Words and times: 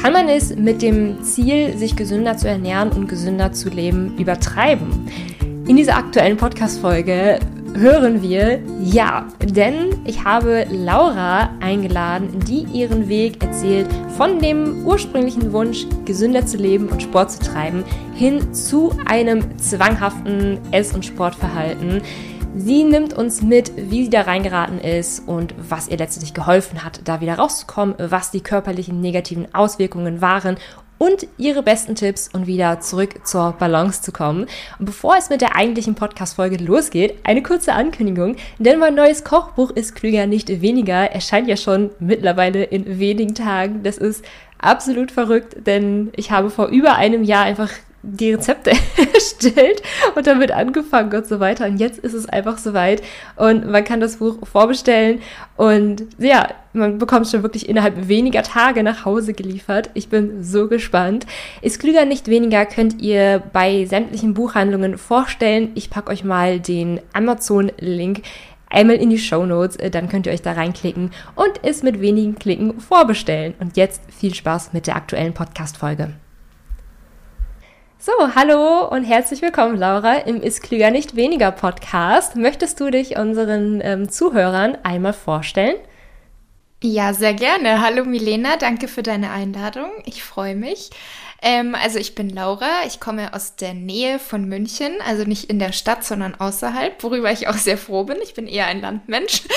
kann 0.00 0.14
man 0.14 0.30
es 0.30 0.56
mit 0.56 0.80
dem 0.80 1.22
Ziel, 1.22 1.76
sich 1.76 1.94
gesünder 1.94 2.34
zu 2.36 2.48
ernähren 2.48 2.90
und 2.90 3.06
gesünder 3.06 3.52
zu 3.52 3.68
leben, 3.68 4.16
übertreiben? 4.16 4.88
In 5.68 5.76
dieser 5.76 5.96
aktuellen 5.96 6.38
Podcast-Folge 6.38 7.38
hören 7.74 8.22
wir 8.22 8.60
ja, 8.82 9.28
denn 9.44 9.90
ich 10.06 10.24
habe 10.24 10.64
Laura 10.70 11.50
eingeladen, 11.60 12.40
die 12.46 12.62
ihren 12.72 13.10
Weg 13.10 13.42
erzählt 13.42 13.88
von 14.16 14.38
dem 14.38 14.86
ursprünglichen 14.86 15.52
Wunsch, 15.52 15.86
gesünder 16.06 16.46
zu 16.46 16.56
leben 16.56 16.88
und 16.88 17.02
Sport 17.02 17.32
zu 17.32 17.40
treiben, 17.40 17.84
hin 18.14 18.54
zu 18.54 18.96
einem 19.04 19.58
zwanghaften 19.58 20.58
Ess- 20.70 20.94
und 20.94 21.04
Sportverhalten. 21.04 22.00
Sie 22.56 22.82
nimmt 22.82 23.12
uns 23.12 23.42
mit, 23.42 23.72
wie 23.76 24.04
sie 24.04 24.10
da 24.10 24.22
reingeraten 24.22 24.80
ist 24.80 25.26
und 25.26 25.54
was 25.56 25.88
ihr 25.88 25.96
letztendlich 25.96 26.34
geholfen 26.34 26.84
hat, 26.84 27.00
da 27.04 27.20
wieder 27.20 27.36
rauszukommen, 27.36 27.94
was 27.98 28.32
die 28.32 28.40
körperlichen 28.40 29.00
negativen 29.00 29.54
Auswirkungen 29.54 30.20
waren 30.20 30.56
und 30.98 31.26
ihre 31.38 31.62
besten 31.62 31.94
Tipps 31.94 32.28
und 32.32 32.46
wieder 32.46 32.80
zurück 32.80 33.26
zur 33.26 33.52
Balance 33.52 34.02
zu 34.02 34.12
kommen. 34.12 34.46
Und 34.78 34.84
bevor 34.86 35.16
es 35.16 35.30
mit 35.30 35.40
der 35.40 35.56
eigentlichen 35.56 35.94
Podcast-Folge 35.94 36.56
losgeht, 36.56 37.14
eine 37.22 37.42
kurze 37.42 37.72
Ankündigung, 37.72 38.36
denn 38.58 38.80
mein 38.80 38.96
neues 38.96 39.24
Kochbuch 39.24 39.70
ist 39.70 39.94
klüger 39.94 40.26
nicht 40.26 40.60
weniger, 40.60 41.10
erscheint 41.10 41.48
ja 41.48 41.56
schon 41.56 41.90
mittlerweile 42.00 42.64
in 42.64 42.98
wenigen 42.98 43.34
Tagen. 43.34 43.82
Das 43.84 43.96
ist 43.96 44.24
absolut 44.58 45.10
verrückt, 45.10 45.66
denn 45.66 46.10
ich 46.16 46.30
habe 46.32 46.50
vor 46.50 46.66
über 46.66 46.96
einem 46.96 47.22
Jahr 47.22 47.44
einfach 47.44 47.70
die 48.02 48.32
Rezepte 48.32 48.70
erstellt 49.14 49.82
und 50.14 50.26
damit 50.26 50.52
angefangen 50.52 51.12
und 51.14 51.26
so 51.26 51.40
weiter. 51.40 51.66
Und 51.66 51.78
jetzt 51.78 51.98
ist 51.98 52.14
es 52.14 52.28
einfach 52.28 52.58
soweit 52.58 53.02
und 53.36 53.70
man 53.70 53.84
kann 53.84 54.00
das 54.00 54.16
Buch 54.16 54.38
vorbestellen 54.46 55.20
und 55.56 56.04
ja, 56.18 56.48
man 56.72 56.98
bekommt 56.98 57.26
es 57.26 57.32
schon 57.32 57.42
wirklich 57.42 57.68
innerhalb 57.68 58.08
weniger 58.08 58.42
Tage 58.42 58.82
nach 58.82 59.04
Hause 59.04 59.34
geliefert. 59.34 59.90
Ich 59.94 60.08
bin 60.08 60.42
so 60.42 60.68
gespannt. 60.68 61.26
Ist 61.62 61.80
klüger 61.80 62.04
nicht 62.04 62.28
weniger 62.28 62.64
könnt 62.64 63.02
ihr 63.02 63.42
bei 63.52 63.84
sämtlichen 63.86 64.34
Buchhandlungen 64.34 64.96
vorstellen. 64.96 65.72
Ich 65.74 65.90
packe 65.90 66.10
euch 66.10 66.24
mal 66.24 66.60
den 66.60 67.00
Amazon-Link 67.12 68.22
einmal 68.70 68.96
in 68.96 69.10
die 69.10 69.18
Show 69.18 69.44
Notes, 69.44 69.76
äh, 69.76 69.90
dann 69.90 70.08
könnt 70.08 70.26
ihr 70.26 70.32
euch 70.32 70.42
da 70.42 70.52
reinklicken 70.52 71.10
und 71.34 71.60
es 71.62 71.82
mit 71.82 72.00
wenigen 72.00 72.36
Klicken 72.36 72.80
vorbestellen. 72.80 73.54
Und 73.58 73.76
jetzt 73.76 74.00
viel 74.08 74.32
Spaß 74.32 74.72
mit 74.72 74.86
der 74.86 74.96
aktuellen 74.96 75.34
Podcast-Folge. 75.34 76.14
So, 78.02 78.12
hallo 78.34 78.88
und 78.88 79.04
herzlich 79.04 79.42
willkommen, 79.42 79.76
Laura, 79.76 80.14
im 80.20 80.40
Ist 80.40 80.62
Klüger 80.62 80.90
nicht 80.90 81.16
weniger 81.16 81.52
Podcast. 81.52 82.34
Möchtest 82.34 82.80
du 82.80 82.90
dich 82.90 83.18
unseren 83.18 83.82
ähm, 83.84 84.08
Zuhörern 84.08 84.78
einmal 84.84 85.12
vorstellen? 85.12 85.76
Ja, 86.82 87.12
sehr 87.12 87.34
gerne. 87.34 87.82
Hallo 87.82 88.06
Milena, 88.06 88.56
danke 88.56 88.88
für 88.88 89.02
deine 89.02 89.30
Einladung. 89.32 89.90
Ich 90.06 90.22
freue 90.22 90.56
mich. 90.56 90.88
Ähm, 91.42 91.74
also 91.74 91.98
ich 91.98 92.14
bin 92.14 92.30
Laura, 92.30 92.70
ich 92.86 93.00
komme 93.00 93.34
aus 93.34 93.56
der 93.56 93.74
Nähe 93.74 94.18
von 94.18 94.46
München, 94.46 94.94
also 95.06 95.24
nicht 95.24 95.50
in 95.50 95.58
der 95.58 95.72
Stadt, 95.72 96.02
sondern 96.02 96.34
außerhalb, 96.34 97.02
worüber 97.02 97.30
ich 97.30 97.48
auch 97.48 97.54
sehr 97.54 97.76
froh 97.76 98.04
bin. 98.04 98.16
Ich 98.22 98.32
bin 98.32 98.46
eher 98.46 98.66
ein 98.66 98.80
Landmensch. 98.80 99.42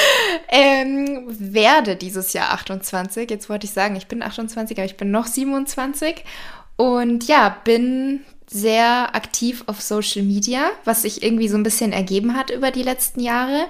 Ähm, 0.50 1.26
werde 1.28 1.96
dieses 1.96 2.34
Jahr 2.34 2.52
28. 2.52 3.30
Jetzt 3.30 3.50
wollte 3.50 3.66
ich 3.66 3.74
sagen, 3.74 3.96
ich 3.96 4.08
bin 4.08 4.22
28, 4.22 4.78
aber 4.78 4.86
ich 4.86 4.98
bin 4.98 5.10
noch 5.12 5.26
27. 5.26 6.24
Und 6.76 7.28
ja, 7.28 7.58
bin 7.64 8.24
sehr 8.54 9.16
aktiv 9.16 9.64
auf 9.66 9.82
Social 9.82 10.22
Media, 10.22 10.70
was 10.86 11.02
sich 11.02 11.24
irgendwie 11.24 11.48
so 11.48 11.58
ein 11.58 11.64
bisschen 11.64 11.92
ergeben 11.92 12.38
hat 12.38 12.52
über 12.52 12.70
die 12.70 12.84
letzten 12.84 13.20
Jahre, 13.20 13.66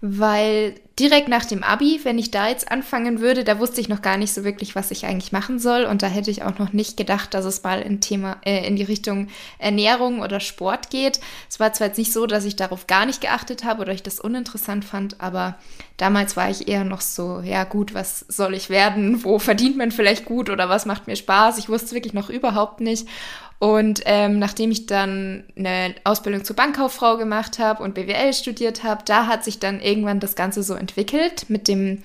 weil 0.00 0.74
direkt 0.98 1.28
nach 1.28 1.44
dem 1.44 1.62
Abi, 1.62 2.00
wenn 2.04 2.18
ich 2.18 2.30
da 2.30 2.48
jetzt 2.48 2.70
anfangen 2.70 3.20
würde, 3.20 3.42
da 3.42 3.58
wusste 3.58 3.80
ich 3.80 3.88
noch 3.88 4.00
gar 4.00 4.16
nicht 4.16 4.32
so 4.32 4.44
wirklich, 4.44 4.74
was 4.74 4.90
ich 4.90 5.06
eigentlich 5.06 5.32
machen 5.32 5.58
soll 5.58 5.84
und 5.84 6.02
da 6.02 6.06
hätte 6.06 6.30
ich 6.30 6.42
auch 6.42 6.58
noch 6.58 6.72
nicht 6.72 6.96
gedacht, 6.96 7.34
dass 7.34 7.44
es 7.44 7.62
mal 7.62 7.82
in 7.82 8.00
Thema 8.00 8.36
äh, 8.44 8.66
in 8.66 8.76
die 8.76 8.82
Richtung 8.82 9.28
Ernährung 9.58 10.20
oder 10.20 10.40
Sport 10.40 10.90
geht. 10.90 11.20
Es 11.50 11.58
war 11.58 11.72
zwar 11.72 11.88
jetzt 11.88 11.98
nicht 11.98 12.12
so, 12.12 12.26
dass 12.26 12.44
ich 12.44 12.54
darauf 12.54 12.86
gar 12.86 13.06
nicht 13.06 13.20
geachtet 13.20 13.64
habe 13.64 13.82
oder 13.82 13.92
ich 13.92 14.02
das 14.02 14.20
uninteressant 14.20 14.84
fand, 14.84 15.20
aber 15.20 15.56
damals 15.96 16.36
war 16.36 16.48
ich 16.48 16.68
eher 16.68 16.84
noch 16.84 17.00
so, 17.00 17.40
ja 17.40 17.64
gut, 17.64 17.92
was 17.92 18.20
soll 18.28 18.54
ich 18.54 18.70
werden? 18.70 19.24
Wo 19.24 19.38
verdient 19.38 19.76
man 19.76 19.90
vielleicht 19.90 20.24
gut 20.24 20.48
oder 20.48 20.68
was 20.68 20.86
macht 20.86 21.08
mir 21.08 21.16
Spaß? 21.16 21.58
Ich 21.58 21.68
wusste 21.68 21.94
wirklich 21.94 22.14
noch 22.14 22.30
überhaupt 22.30 22.80
nicht 22.80 23.08
und 23.64 24.02
ähm, 24.04 24.38
nachdem 24.38 24.70
ich 24.70 24.84
dann 24.84 25.44
eine 25.56 25.94
Ausbildung 26.04 26.44
zur 26.44 26.54
Bankkauffrau 26.54 27.16
gemacht 27.16 27.58
habe 27.58 27.82
und 27.82 27.94
BWL 27.94 28.34
studiert 28.34 28.84
habe, 28.84 29.04
da 29.06 29.26
hat 29.26 29.42
sich 29.42 29.58
dann 29.58 29.80
irgendwann 29.80 30.20
das 30.20 30.36
Ganze 30.36 30.62
so 30.62 30.74
entwickelt 30.74 31.48
mit 31.48 31.66
dem 31.66 32.02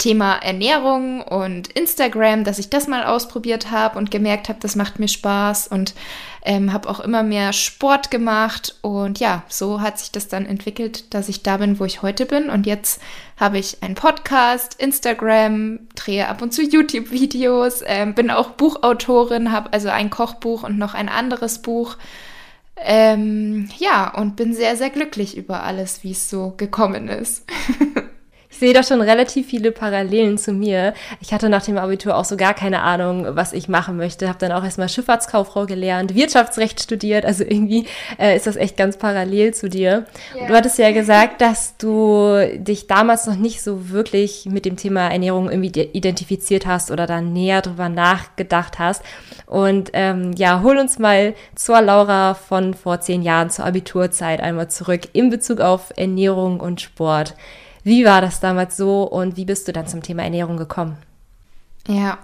Thema 0.00 0.36
Ernährung 0.36 1.20
und 1.20 1.68
Instagram, 1.68 2.42
dass 2.42 2.58
ich 2.58 2.70
das 2.70 2.88
mal 2.88 3.04
ausprobiert 3.04 3.70
habe 3.70 3.98
und 3.98 4.10
gemerkt 4.10 4.48
habe, 4.48 4.58
das 4.58 4.74
macht 4.74 4.98
mir 4.98 5.08
Spaß 5.08 5.68
und 5.68 5.94
ähm, 6.42 6.72
habe 6.72 6.88
auch 6.88 7.00
immer 7.00 7.22
mehr 7.22 7.52
Sport 7.52 8.10
gemacht 8.10 8.76
und 8.80 9.20
ja, 9.20 9.42
so 9.48 9.82
hat 9.82 9.98
sich 9.98 10.10
das 10.10 10.26
dann 10.26 10.46
entwickelt, 10.46 11.12
dass 11.12 11.28
ich 11.28 11.42
da 11.42 11.58
bin, 11.58 11.78
wo 11.78 11.84
ich 11.84 12.00
heute 12.00 12.24
bin 12.24 12.48
und 12.48 12.66
jetzt 12.66 13.02
habe 13.36 13.58
ich 13.58 13.82
einen 13.82 13.94
Podcast, 13.94 14.80
Instagram, 14.80 15.80
drehe 15.94 16.28
ab 16.28 16.40
und 16.40 16.54
zu 16.54 16.62
YouTube-Videos, 16.62 17.82
ähm, 17.84 18.14
bin 18.14 18.30
auch 18.30 18.52
Buchautorin, 18.52 19.52
habe 19.52 19.70
also 19.74 19.90
ein 19.90 20.08
Kochbuch 20.08 20.62
und 20.62 20.78
noch 20.78 20.94
ein 20.94 21.10
anderes 21.10 21.60
Buch. 21.60 21.98
Ähm, 22.82 23.68
ja, 23.76 24.08
und 24.14 24.36
bin 24.36 24.54
sehr, 24.54 24.74
sehr 24.74 24.88
glücklich 24.88 25.36
über 25.36 25.62
alles, 25.62 26.02
wie 26.02 26.12
es 26.12 26.30
so 26.30 26.54
gekommen 26.56 27.08
ist. 27.08 27.44
sehe 28.60 28.72
da 28.72 28.82
schon 28.82 29.00
relativ 29.00 29.48
viele 29.48 29.72
Parallelen 29.72 30.38
zu 30.38 30.52
mir. 30.52 30.94
Ich 31.20 31.32
hatte 31.32 31.48
nach 31.48 31.64
dem 31.64 31.78
Abitur 31.78 32.16
auch 32.16 32.24
so 32.24 32.36
gar 32.36 32.54
keine 32.54 32.82
Ahnung, 32.82 33.26
was 33.30 33.52
ich 33.52 33.68
machen 33.68 33.96
möchte. 33.96 34.28
Habe 34.28 34.38
dann 34.38 34.52
auch 34.52 34.62
erstmal 34.62 34.88
Schifffahrtskauffrau 34.88 35.66
gelernt, 35.66 36.14
Wirtschaftsrecht 36.14 36.80
studiert. 36.80 37.24
Also 37.24 37.42
irgendwie 37.42 37.86
äh, 38.18 38.36
ist 38.36 38.46
das 38.46 38.56
echt 38.56 38.76
ganz 38.76 38.96
parallel 38.98 39.54
zu 39.54 39.68
dir. 39.68 40.06
Yeah. 40.34 40.46
Du 40.46 40.54
hattest 40.54 40.78
ja 40.78 40.92
gesagt, 40.92 41.40
dass 41.40 41.76
du 41.78 42.36
dich 42.56 42.86
damals 42.86 43.26
noch 43.26 43.36
nicht 43.36 43.62
so 43.62 43.90
wirklich 43.90 44.46
mit 44.46 44.64
dem 44.64 44.76
Thema 44.76 45.08
Ernährung 45.08 45.50
irgendwie 45.50 45.80
identifiziert 45.80 46.66
hast 46.66 46.90
oder 46.90 47.06
da 47.06 47.20
näher 47.20 47.62
drüber 47.62 47.88
nachgedacht 47.88 48.78
hast. 48.78 49.02
Und 49.46 49.90
ähm, 49.94 50.32
ja, 50.36 50.62
hol 50.62 50.76
uns 50.76 50.98
mal 50.98 51.34
zur 51.54 51.80
Laura 51.80 52.34
von 52.34 52.74
vor 52.74 53.00
zehn 53.00 53.22
Jahren 53.22 53.50
zur 53.50 53.64
Abiturzeit 53.64 54.40
einmal 54.40 54.68
zurück 54.68 55.08
in 55.12 55.30
Bezug 55.30 55.60
auf 55.60 55.92
Ernährung 55.96 56.60
und 56.60 56.80
Sport. 56.80 57.34
Wie 57.82 58.04
war 58.04 58.20
das 58.20 58.40
damals 58.40 58.76
so 58.76 59.04
und 59.04 59.36
wie 59.36 59.44
bist 59.44 59.68
du 59.68 59.72
dann 59.72 59.86
zum 59.86 60.02
Thema 60.02 60.22
Ernährung 60.22 60.56
gekommen? 60.56 60.96
Ja, 61.88 62.18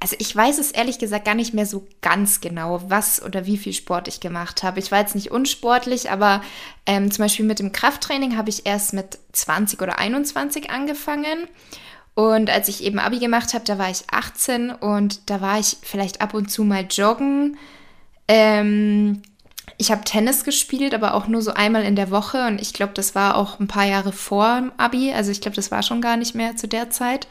also 0.00 0.16
ich 0.18 0.34
weiß 0.34 0.58
es 0.58 0.72
ehrlich 0.72 0.98
gesagt 0.98 1.24
gar 1.24 1.34
nicht 1.34 1.54
mehr 1.54 1.64
so 1.64 1.86
ganz 2.02 2.40
genau, 2.40 2.82
was 2.88 3.22
oder 3.22 3.46
wie 3.46 3.56
viel 3.56 3.72
Sport 3.72 4.08
ich 4.08 4.20
gemacht 4.20 4.62
habe. 4.62 4.78
Ich 4.78 4.92
war 4.92 5.00
jetzt 5.00 5.14
nicht 5.14 5.30
unsportlich, 5.30 6.10
aber 6.10 6.42
ähm, 6.84 7.10
zum 7.10 7.24
Beispiel 7.24 7.46
mit 7.46 7.60
dem 7.60 7.72
Krafttraining 7.72 8.36
habe 8.36 8.50
ich 8.50 8.66
erst 8.66 8.92
mit 8.92 9.18
20 9.32 9.80
oder 9.80 9.98
21 9.98 10.70
angefangen. 10.70 11.48
Und 12.14 12.50
als 12.50 12.68
ich 12.68 12.82
eben 12.82 12.98
Abi 12.98 13.18
gemacht 13.18 13.54
habe, 13.54 13.64
da 13.64 13.78
war 13.78 13.90
ich 13.90 14.04
18 14.10 14.70
und 14.70 15.30
da 15.30 15.40
war 15.40 15.58
ich 15.58 15.76
vielleicht 15.82 16.20
ab 16.20 16.34
und 16.34 16.50
zu 16.50 16.64
mal 16.64 16.86
joggen. 16.90 17.58
Ähm, 18.28 19.22
ich 19.78 19.90
habe 19.90 20.04
Tennis 20.04 20.44
gespielt, 20.44 20.94
aber 20.94 21.14
auch 21.14 21.26
nur 21.26 21.42
so 21.42 21.52
einmal 21.52 21.84
in 21.84 21.96
der 21.96 22.10
Woche. 22.10 22.46
Und 22.46 22.60
ich 22.60 22.72
glaube, 22.72 22.94
das 22.94 23.14
war 23.14 23.36
auch 23.36 23.60
ein 23.60 23.68
paar 23.68 23.84
Jahre 23.84 24.12
vor 24.12 24.56
dem 24.56 24.72
Abi, 24.76 25.12
also 25.12 25.30
ich 25.30 25.40
glaube, 25.40 25.56
das 25.56 25.70
war 25.70 25.82
schon 25.82 26.00
gar 26.00 26.16
nicht 26.16 26.34
mehr 26.34 26.56
zu 26.56 26.68
der 26.68 26.90
Zeit 26.90 27.26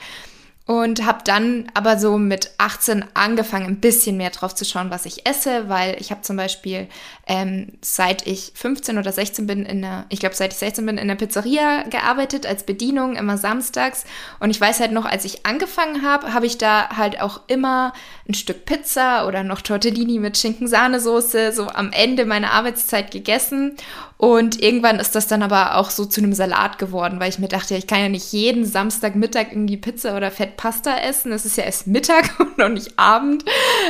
und 0.68 1.06
habe 1.06 1.20
dann 1.24 1.68
aber 1.76 2.00
so 2.00 2.18
mit 2.18 2.50
18 2.58 3.06
angefangen, 3.14 3.68
ein 3.68 3.80
bisschen 3.80 4.18
mehr 4.18 4.32
drauf 4.32 4.56
zu 4.56 4.66
schauen, 4.66 4.90
was 4.90 5.06
ich 5.06 5.28
esse, 5.28 5.70
weil 5.70 5.96
ich 6.00 6.10
habe 6.10 6.24
zum 6.24 6.38
Beispiel 6.38 6.88
ähm, 7.28 7.74
seit 7.82 8.26
ich 8.26 8.52
15 8.56 8.98
oder 8.98 9.12
16 9.12 9.46
bin 9.46 9.64
in 9.64 9.84
der, 9.84 10.06
ich 10.10 10.20
glaube 10.20 10.34
seit 10.34 10.54
ich 10.54 10.58
16 10.58 10.84
bin 10.84 10.98
in 10.98 11.08
der 11.08 11.16
Pizzeria 11.16 11.84
gearbeitet 11.84 12.48
als 12.48 12.64
Bedienung 12.64 13.16
immer 13.16 13.38
samstags. 13.38 14.06
Und 14.40 14.50
ich 14.50 14.60
weiß 14.60 14.80
halt 14.80 14.92
noch, 14.92 15.06
als 15.06 15.24
ich 15.24 15.46
angefangen 15.46 16.02
habe, 16.02 16.34
habe 16.34 16.48
ich 16.48 16.58
da 16.58 16.90
halt 16.98 17.22
auch 17.22 17.42
immer 17.46 17.94
ein 18.28 18.34
Stück 18.34 18.66
Pizza 18.66 19.28
oder 19.28 19.44
noch 19.44 19.62
Tortellini 19.62 20.18
mit 20.18 20.36
Schinken-Sahnesoße 20.36 21.52
so 21.52 21.68
am 21.68 21.92
Ende 21.92 22.26
meiner 22.26 22.52
Arbeitszeit 22.54 23.12
gegessen 23.12 23.78
und 24.18 24.62
irgendwann 24.62 25.00
ist 25.00 25.14
das 25.14 25.28
dann 25.28 25.44
aber 25.44 25.76
auch 25.76 25.90
so 25.90 26.06
zu 26.06 26.22
einem 26.22 26.34
Salat 26.34 26.80
geworden, 26.80 27.20
weil 27.20 27.30
ich 27.30 27.40
mir 27.40 27.50
dachte, 27.50 27.76
ich 27.76 27.86
kann 27.86 28.00
ja 28.00 28.10
nicht 28.10 28.32
jeden 28.32 28.66
Samstagmittag 28.66 29.48
irgendwie 29.52 29.76
Pizza 29.76 30.16
oder 30.16 30.32
Fettpasta 30.32 30.98
essen. 31.00 31.34
Es 31.34 31.46
ist 31.46 31.58
ja 31.58 31.66
erst 31.66 31.88
Mittag 31.88 32.34
und 32.40 32.58
noch 32.58 32.70
nicht 32.70 32.98
Abend. 32.98 33.44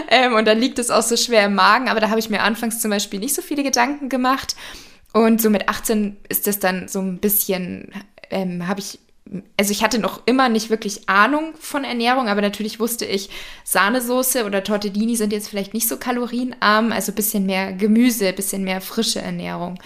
Ähm, 0.09 0.33
und 0.33 0.45
dann 0.45 0.57
liegt 0.57 0.79
es 0.79 0.89
auch 0.89 1.03
so 1.03 1.15
schwer 1.15 1.45
im 1.45 1.53
Magen. 1.53 1.89
Aber 1.89 1.99
da 1.99 2.09
habe 2.09 2.19
ich 2.19 2.31
mir 2.31 2.41
anfangs 2.41 2.79
zum 2.79 2.89
Beispiel 2.89 3.19
nicht 3.19 3.35
so 3.35 3.43
viele 3.43 3.61
Gedanken 3.61 4.09
gemacht. 4.09 4.55
Und 5.13 5.41
so 5.41 5.49
mit 5.49 5.69
18 5.69 6.17
ist 6.27 6.47
das 6.47 6.59
dann 6.59 6.87
so 6.87 6.99
ein 6.99 7.19
bisschen, 7.19 7.93
ähm, 8.31 8.67
habe 8.67 8.79
ich 8.79 8.99
also 9.57 9.71
ich 9.71 9.83
hatte 9.83 9.99
noch 9.99 10.21
immer 10.25 10.49
nicht 10.49 10.69
wirklich 10.69 11.09
Ahnung 11.09 11.53
von 11.59 11.83
Ernährung, 11.83 12.27
aber 12.27 12.41
natürlich 12.41 12.79
wusste 12.79 13.05
ich, 13.05 13.29
Sahnesoße 13.63 14.45
oder 14.45 14.63
Tortellini 14.63 15.15
sind 15.15 15.33
jetzt 15.33 15.49
vielleicht 15.49 15.73
nicht 15.73 15.87
so 15.87 15.97
kalorienarm, 15.97 16.91
also 16.91 17.11
bisschen 17.11 17.45
mehr 17.45 17.73
Gemüse, 17.73 18.33
bisschen 18.33 18.63
mehr 18.63 18.81
frische 18.81 19.21
Ernährung. 19.21 19.79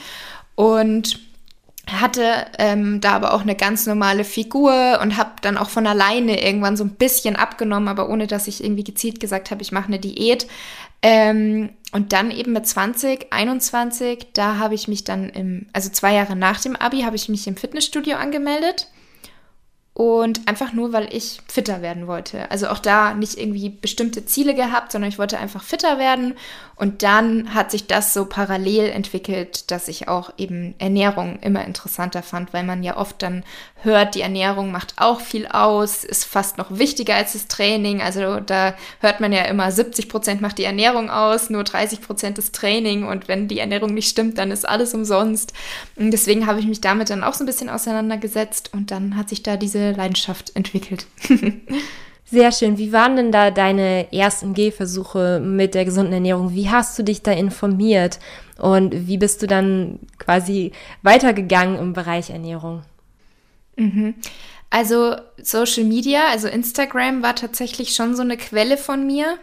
Und 0.56 1.20
hatte 1.88 2.46
ähm, 2.60 3.02
da 3.02 3.14
aber 3.14 3.34
auch 3.34 3.42
eine 3.42 3.56
ganz 3.56 3.88
normale 3.88 4.24
Figur 4.24 5.00
und 5.02 5.18
habe 5.18 5.32
dann 5.42 5.58
auch 5.58 5.70
von 5.70 5.88
alleine 5.88 6.44
irgendwann 6.44 6.78
so 6.78 6.84
ein 6.84 6.92
bisschen 6.92 7.36
abgenommen, 7.36 7.88
aber 7.88 8.10
ohne 8.10 8.28
dass 8.28 8.48
ich 8.48 8.64
irgendwie 8.64 8.84
gezielt 8.84 9.20
gesagt 9.20 9.50
habe, 9.50 9.64
ich 9.64 9.72
mache 9.72 9.88
eine 9.88 10.00
Diät. 10.00 10.46
Ähm, 11.02 11.70
und 11.92 12.14
dann 12.14 12.30
eben 12.30 12.54
mit 12.54 12.68
20, 12.68 13.32
21, 13.32 14.28
da 14.34 14.58
habe 14.58 14.76
ich 14.76 14.88
mich 14.88 15.06
dann 15.06 15.30
im, 15.30 15.66
also 15.74 15.90
zwei 15.90 16.14
Jahre 16.14 16.36
nach 16.36 16.62
dem 16.62 16.76
Abi, 16.76 17.02
habe 17.02 17.16
ich 17.16 17.30
mich 17.30 17.48
im 17.48 17.56
Fitnessstudio 17.56 18.18
angemeldet 18.18 18.88
und 20.00 20.48
einfach 20.48 20.72
nur, 20.72 20.94
weil 20.94 21.14
ich 21.14 21.42
fitter 21.50 21.82
werden 21.82 22.08
wollte. 22.08 22.50
Also 22.52 22.70
auch 22.70 22.80
da 22.80 23.14
nicht 23.14 23.38
irgendwie 23.38 23.68
bestimmte 23.68 24.26
Ziele 24.26 24.56
gehabt, 24.56 24.94
sondern 24.94 25.10
ich 25.10 25.20
wollte 25.20 25.38
einfach 25.38 25.62
fitter 25.62 26.00
werden. 26.00 26.36
Und 26.78 27.04
dann 27.04 27.54
hat 27.54 27.72
sich 27.72 27.88
das 27.88 28.14
so 28.14 28.24
parallel 28.24 28.90
entwickelt, 28.92 29.70
dass 29.70 29.90
ich 29.90 30.08
auch 30.08 30.32
eben 30.38 30.74
Ernährung 30.80 31.40
immer 31.42 31.66
interessanter 31.66 32.24
fand, 32.24 32.54
weil 32.54 32.64
man 32.64 32.82
ja 32.82 32.96
oft 32.96 33.22
dann 33.22 33.44
hört, 33.82 34.16
die 34.16 34.22
Ernährung 34.22 34.72
macht 34.72 34.94
auch 34.96 35.20
viel 35.20 35.46
aus, 35.48 36.06
ist 36.06 36.24
fast 36.24 36.58
noch 36.58 36.78
wichtiger 36.78 37.16
als 37.16 37.34
das 37.34 37.50
Training. 37.50 38.02
Also 38.02 38.40
da 38.40 38.76
hört 39.02 39.20
man 39.20 39.34
ja 39.34 39.44
immer, 39.44 39.70
70 39.70 40.08
Prozent 40.08 40.40
macht 40.40 40.58
die 40.58 40.64
Ernährung 40.64 41.10
aus, 41.10 41.50
nur 41.50 41.66
30 41.66 42.00
Prozent 42.00 42.38
das 42.38 42.54
Training. 42.54 43.04
Und 43.04 43.28
wenn 43.28 43.50
die 43.50 43.60
Ernährung 43.60 43.94
nicht 43.94 44.08
stimmt, 44.08 44.38
dann 44.38 44.52
ist 44.52 44.68
alles 44.68 44.94
umsonst. 44.94 45.52
Und 45.98 46.12
deswegen 46.12 46.48
habe 46.48 46.62
ich 46.62 46.68
mich 46.68 46.80
damit 46.80 47.10
dann 47.10 47.26
auch 47.26 47.34
so 47.34 47.44
ein 47.44 47.48
bisschen 47.48 47.70
auseinandergesetzt 47.70 48.70
und 48.74 48.92
dann 48.92 49.18
hat 49.18 49.28
sich 49.28 49.44
da 49.44 49.58
diese 49.58 49.89
Leidenschaft 49.92 50.56
entwickelt. 50.56 51.06
Sehr 52.26 52.52
schön. 52.52 52.78
Wie 52.78 52.94
waren 52.94 53.16
denn 53.16 53.32
da 53.32 53.50
deine 53.50 54.14
ersten 54.14 54.54
Gehversuche 54.54 55.40
mit 55.40 55.74
der 55.74 55.84
gesunden 55.84 56.14
Ernährung? 56.14 56.54
Wie 56.54 56.70
hast 56.70 56.98
du 57.00 57.04
dich 57.04 57.24
da 57.24 57.32
informiert? 57.32 58.20
Und 58.60 59.08
wie 59.08 59.18
bist 59.18 59.42
du 59.42 59.48
dann 59.48 60.00
quasi 60.20 60.72
weitergegangen 61.02 61.80
im 61.80 61.94
Bereich 61.94 62.30
Ernährung? 62.30 62.84
Mhm. 63.78 64.14
Also 64.70 65.16
Social 65.42 65.86
Media, 65.86 66.28
also 66.30 66.48
Instagram 66.48 67.24
war 67.24 67.36
tatsächlich 67.36 67.96
schon 67.96 68.16
so 68.16 68.22
eine 68.22 68.38
Quelle 68.38 68.78
von 68.78 69.08
mir. 69.08 69.40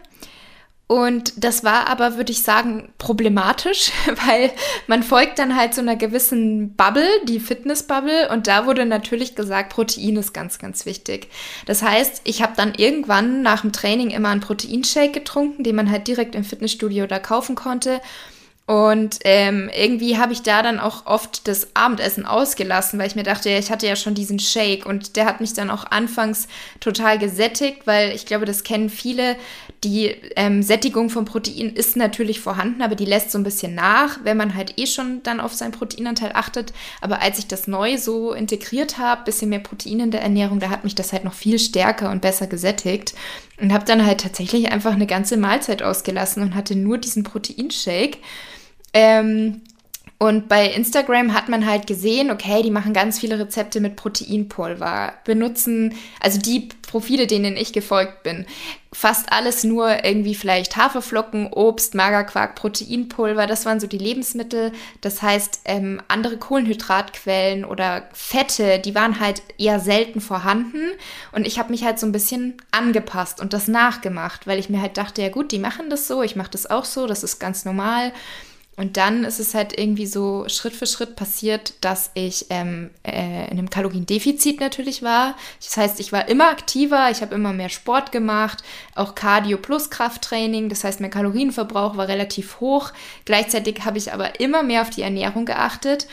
Und 0.87 1.43
das 1.43 1.65
war 1.65 1.87
aber, 1.89 2.15
würde 2.15 2.31
ich 2.31 2.41
sagen, 2.41 2.93
problematisch, 2.97 3.91
weil 4.25 4.51
man 4.87 5.03
folgt 5.03 5.37
dann 5.37 5.57
halt 5.57 5.73
so 5.73 5.81
einer 5.81 5.97
gewissen 5.97 6.75
Bubble, 6.75 7.07
die 7.25 7.41
Fitness-Bubble, 7.41 8.29
und 8.29 8.47
da 8.47 8.65
wurde 8.65 8.85
natürlich 8.85 9.35
gesagt, 9.35 9.73
Protein 9.73 10.15
ist 10.15 10.33
ganz, 10.33 10.59
ganz 10.59 10.85
wichtig. 10.85 11.27
Das 11.65 11.83
heißt, 11.83 12.21
ich 12.23 12.41
habe 12.41 12.53
dann 12.55 12.73
irgendwann 12.73 13.41
nach 13.41 13.61
dem 13.61 13.73
Training 13.73 14.11
immer 14.11 14.29
einen 14.29 14.39
Proteinshake 14.39 15.11
getrunken, 15.11 15.63
den 15.63 15.75
man 15.75 15.91
halt 15.91 16.07
direkt 16.07 16.35
im 16.35 16.45
Fitnessstudio 16.45 17.05
da 17.05 17.19
kaufen 17.19 17.55
konnte. 17.55 17.99
Und 18.67 19.19
ähm, 19.23 19.69
irgendwie 19.73 20.17
habe 20.17 20.33
ich 20.33 20.41
da 20.41 20.61
dann 20.61 20.77
auch 20.81 21.05
oft 21.05 21.47
das 21.47 21.69
Abendessen 21.73 22.25
ausgelassen, 22.25 22.99
weil 22.99 23.07
ich 23.07 23.15
mir 23.15 23.23
dachte, 23.23 23.49
ich 23.49 23.71
hatte 23.71 23.87
ja 23.87 23.95
schon 23.95 24.13
diesen 24.13 24.39
Shake 24.39 24.85
und 24.85 25.15
der 25.15 25.23
hat 25.23 25.39
mich 25.39 25.53
dann 25.53 25.69
auch 25.69 25.85
anfangs 25.89 26.49
total 26.81 27.17
gesättigt, 27.17 27.87
weil 27.87 28.11
ich 28.13 28.25
glaube, 28.25 28.43
das 28.43 28.65
kennen 28.65 28.89
viele. 28.89 29.37
Die 29.85 30.07
ähm, 30.35 30.61
Sättigung 30.63 31.09
von 31.09 31.23
Protein 31.23 31.69
ist 31.69 31.95
natürlich 31.95 32.41
vorhanden, 32.41 32.81
aber 32.81 32.95
die 32.95 33.05
lässt 33.05 33.31
so 33.31 33.37
ein 33.37 33.45
bisschen 33.45 33.73
nach, 33.73 34.19
wenn 34.25 34.35
man 34.35 34.53
halt 34.53 34.77
eh 34.77 34.85
schon 34.85 35.23
dann 35.23 35.39
auf 35.39 35.53
seinen 35.53 35.71
Proteinanteil 35.71 36.31
achtet. 36.33 36.73
Aber 36.99 37.21
als 37.21 37.39
ich 37.39 37.47
das 37.47 37.67
neu 37.67 37.97
so 37.97 38.33
integriert 38.33 38.97
habe, 38.97 39.23
bisschen 39.23 39.47
mehr 39.47 39.59
Protein 39.59 40.01
in 40.01 40.11
der 40.11 40.23
Ernährung, 40.23 40.59
da 40.59 40.69
hat 40.69 40.83
mich 40.83 40.95
das 40.95 41.13
halt 41.13 41.23
noch 41.23 41.35
viel 41.35 41.57
stärker 41.57 42.11
und 42.11 42.21
besser 42.21 42.47
gesättigt 42.47 43.13
und 43.61 43.71
habe 43.71 43.85
dann 43.85 44.05
halt 44.05 44.19
tatsächlich 44.19 44.73
einfach 44.73 44.91
eine 44.91 45.07
ganze 45.07 45.37
Mahlzeit 45.37 45.81
ausgelassen 45.83 46.43
und 46.43 46.53
hatte 46.53 46.75
nur 46.75 46.97
diesen 46.97 47.23
Proteinshake. 47.23 48.17
Ähm, 48.93 49.61
und 50.19 50.49
bei 50.49 50.71
Instagram 50.71 51.35
hat 51.35 51.47
man 51.47 51.67
halt 51.67 51.85
gesehen, 51.85 52.31
okay, 52.31 52.63
die 52.63 52.71
machen 52.71 52.91
ganz 52.91 53.19
viele 53.19 53.37
Rezepte 53.37 53.79
mit 53.79 53.95
Proteinpulver, 53.95 55.13
benutzen, 55.25 55.93
also 56.19 56.39
die 56.39 56.69
Profile, 56.87 57.27
denen 57.27 57.55
ich 57.55 57.71
gefolgt 57.71 58.23
bin, 58.23 58.47
fast 58.91 59.31
alles 59.31 59.63
nur 59.63 60.03
irgendwie 60.03 60.33
vielleicht 60.33 60.75
Haferflocken, 60.75 61.53
Obst, 61.53 61.93
Magerquark, 61.93 62.55
Proteinpulver, 62.55 63.45
das 63.45 63.67
waren 63.67 63.79
so 63.79 63.85
die 63.85 63.99
Lebensmittel. 63.99 64.71
Das 65.01 65.21
heißt, 65.21 65.61
ähm, 65.65 66.01
andere 66.07 66.37
Kohlenhydratquellen 66.37 67.63
oder 67.63 68.07
Fette, 68.11 68.79
die 68.79 68.95
waren 68.95 69.19
halt 69.19 69.43
eher 69.59 69.79
selten 69.79 70.19
vorhanden. 70.19 70.81
Und 71.31 71.45
ich 71.45 71.59
habe 71.59 71.69
mich 71.69 71.83
halt 71.83 71.99
so 71.99 72.07
ein 72.07 72.11
bisschen 72.11 72.55
angepasst 72.71 73.39
und 73.39 73.53
das 73.53 73.67
nachgemacht, 73.67 74.47
weil 74.47 74.57
ich 74.57 74.69
mir 74.69 74.81
halt 74.81 74.97
dachte, 74.97 75.21
ja 75.21 75.29
gut, 75.29 75.51
die 75.51 75.59
machen 75.59 75.91
das 75.91 76.07
so, 76.07 76.23
ich 76.23 76.35
mache 76.35 76.51
das 76.51 76.67
auch 76.67 76.85
so, 76.85 77.05
das 77.05 77.23
ist 77.23 77.37
ganz 77.39 77.65
normal. 77.65 78.13
Und 78.77 78.95
dann 78.95 79.23
ist 79.23 79.39
es 79.39 79.55
halt 79.55 79.77
irgendwie 79.77 80.05
so 80.05 80.47
Schritt 80.47 80.73
für 80.73 80.85
Schritt 80.85 81.15
passiert, 81.15 81.73
dass 81.81 82.11
ich 82.13 82.45
ähm, 82.51 82.91
äh, 83.03 83.45
in 83.45 83.57
einem 83.57 83.71
Kaloriendefizit 83.71 84.59
natürlich 84.59 85.01
war. 85.01 85.35
Das 85.59 85.75
heißt, 85.77 85.99
ich 85.99 86.11
war 86.11 86.27
immer 86.29 86.49
aktiver, 86.49 87.09
ich 87.09 87.21
habe 87.21 87.33
immer 87.33 87.53
mehr 87.53 87.69
Sport 87.69 88.11
gemacht, 88.11 88.63
auch 88.93 89.15
Cardio 89.15 89.57
plus 89.57 89.89
Krafttraining. 89.89 90.69
Das 90.69 90.83
heißt, 90.83 91.01
mein 91.01 91.09
Kalorienverbrauch 91.09 91.97
war 91.97 92.07
relativ 92.07 92.59
hoch. 92.59 92.93
Gleichzeitig 93.25 93.83
habe 93.83 93.97
ich 93.97 94.13
aber 94.13 94.39
immer 94.39 94.61
mehr 94.61 94.83
auf 94.83 94.91
die 94.91 95.01
Ernährung 95.01 95.45
geachtet 95.45 96.07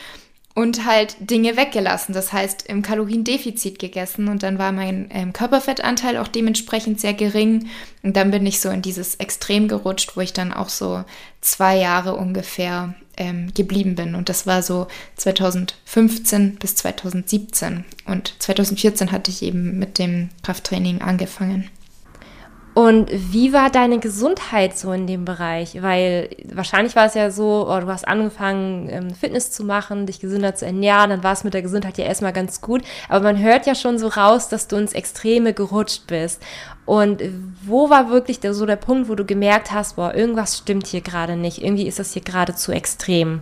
und 0.55 0.85
halt 0.85 1.17
Dinge 1.19 1.57
weggelassen. 1.57 2.13
Das 2.13 2.33
heißt, 2.33 2.63
im 2.67 2.81
Kaloriendefizit 2.81 3.77
gegessen 3.77 4.29
und 4.29 4.41
dann 4.41 4.57
war 4.57 4.71
mein 4.71 5.09
ähm, 5.11 5.33
Körperfettanteil 5.33 6.17
auch 6.17 6.29
dementsprechend 6.29 6.99
sehr 6.99 7.13
gering. 7.13 7.67
Und 8.01 8.15
dann 8.15 8.31
bin 8.31 8.45
ich 8.45 8.61
so 8.61 8.69
in 8.69 8.81
dieses 8.81 9.15
Extrem 9.15 9.67
gerutscht, 9.67 10.15
wo 10.15 10.21
ich 10.21 10.31
dann 10.31 10.53
auch 10.53 10.69
so 10.69 11.03
zwei 11.41 11.77
Jahre 11.77 12.15
ungefähr 12.15 12.95
ähm, 13.17 13.53
geblieben 13.53 13.95
bin. 13.95 14.15
Und 14.15 14.29
das 14.29 14.47
war 14.47 14.63
so 14.63 14.87
2015 15.17 16.55
bis 16.55 16.75
2017. 16.75 17.83
Und 18.05 18.35
2014 18.39 19.11
hatte 19.11 19.31
ich 19.31 19.43
eben 19.43 19.77
mit 19.77 19.99
dem 19.99 20.29
Krafttraining 20.41 21.01
angefangen. 21.01 21.69
Und 22.75 23.09
wie 23.09 23.53
war 23.53 23.69
deine 23.69 23.99
Gesundheit 23.99 24.77
so 24.77 24.91
in 24.91 25.07
dem 25.07 25.23
Bereich? 25.23 25.81
Weil 25.81 26.29
wahrscheinlich 26.53 26.93
war 26.97 27.05
es 27.05 27.13
ja 27.13 27.31
so, 27.31 27.69
oh, 27.69 27.79
du 27.79 27.87
hast 27.87 28.05
angefangen, 28.05 28.89
ähm, 28.89 29.15
Fitness 29.15 29.49
zu 29.49 29.63
machen, 29.63 30.05
dich 30.05 30.19
gesünder 30.19 30.55
zu 30.55 30.65
ernähren, 30.65 31.09
dann 31.09 31.23
war 31.23 31.31
es 31.31 31.45
mit 31.45 31.53
der 31.53 31.61
Gesundheit 31.61 31.97
ja 31.97 32.03
erstmal 32.03 32.33
ganz 32.33 32.59
gut. 32.59 32.83
Aber 33.07 33.23
man 33.23 33.41
hört 33.41 33.65
ja 33.65 33.75
schon 33.75 33.97
so 33.97 34.09
raus, 34.09 34.49
dass 34.49 34.67
du 34.67 34.75
ins 34.75 34.91
Extreme 34.91 35.53
gerutscht 35.53 36.05
bist. 36.07 36.43
Und 36.85 37.23
wo 37.65 37.89
war 37.89 38.09
wirklich 38.09 38.41
der, 38.41 38.53
so 38.53 38.65
der 38.65 38.75
Punkt, 38.75 39.07
wo 39.07 39.15
du 39.15 39.23
gemerkt 39.23 39.71
hast, 39.71 39.95
boah, 39.95 40.13
irgendwas 40.13 40.57
stimmt 40.57 40.85
hier 40.85 40.99
gerade 40.99 41.37
nicht, 41.37 41.63
irgendwie 41.63 41.87
ist 41.87 41.99
das 41.99 42.11
hier 42.11 42.23
gerade 42.23 42.55
zu 42.55 42.73
extrem? 42.73 43.39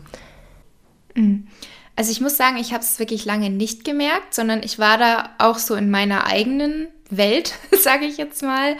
Mhm. 1.16 1.48
Also 1.96 2.12
ich 2.12 2.22
muss 2.22 2.38
sagen, 2.38 2.58
ich 2.58 2.72
habe 2.72 2.84
es 2.84 3.00
wirklich 3.00 3.26
lange 3.26 3.50
nicht 3.50 3.84
gemerkt, 3.84 4.36
sondern 4.36 4.62
ich 4.62 4.78
war 4.78 5.00
da 5.00 5.30
auch 5.40 5.58
so 5.58 5.74
in 5.74 5.90
meiner 5.90 6.28
eigenen 6.28 6.88
Welt, 7.18 7.54
sage 7.84 8.06
ich 8.06 8.18
jetzt 8.18 8.44
mal, 8.44 8.76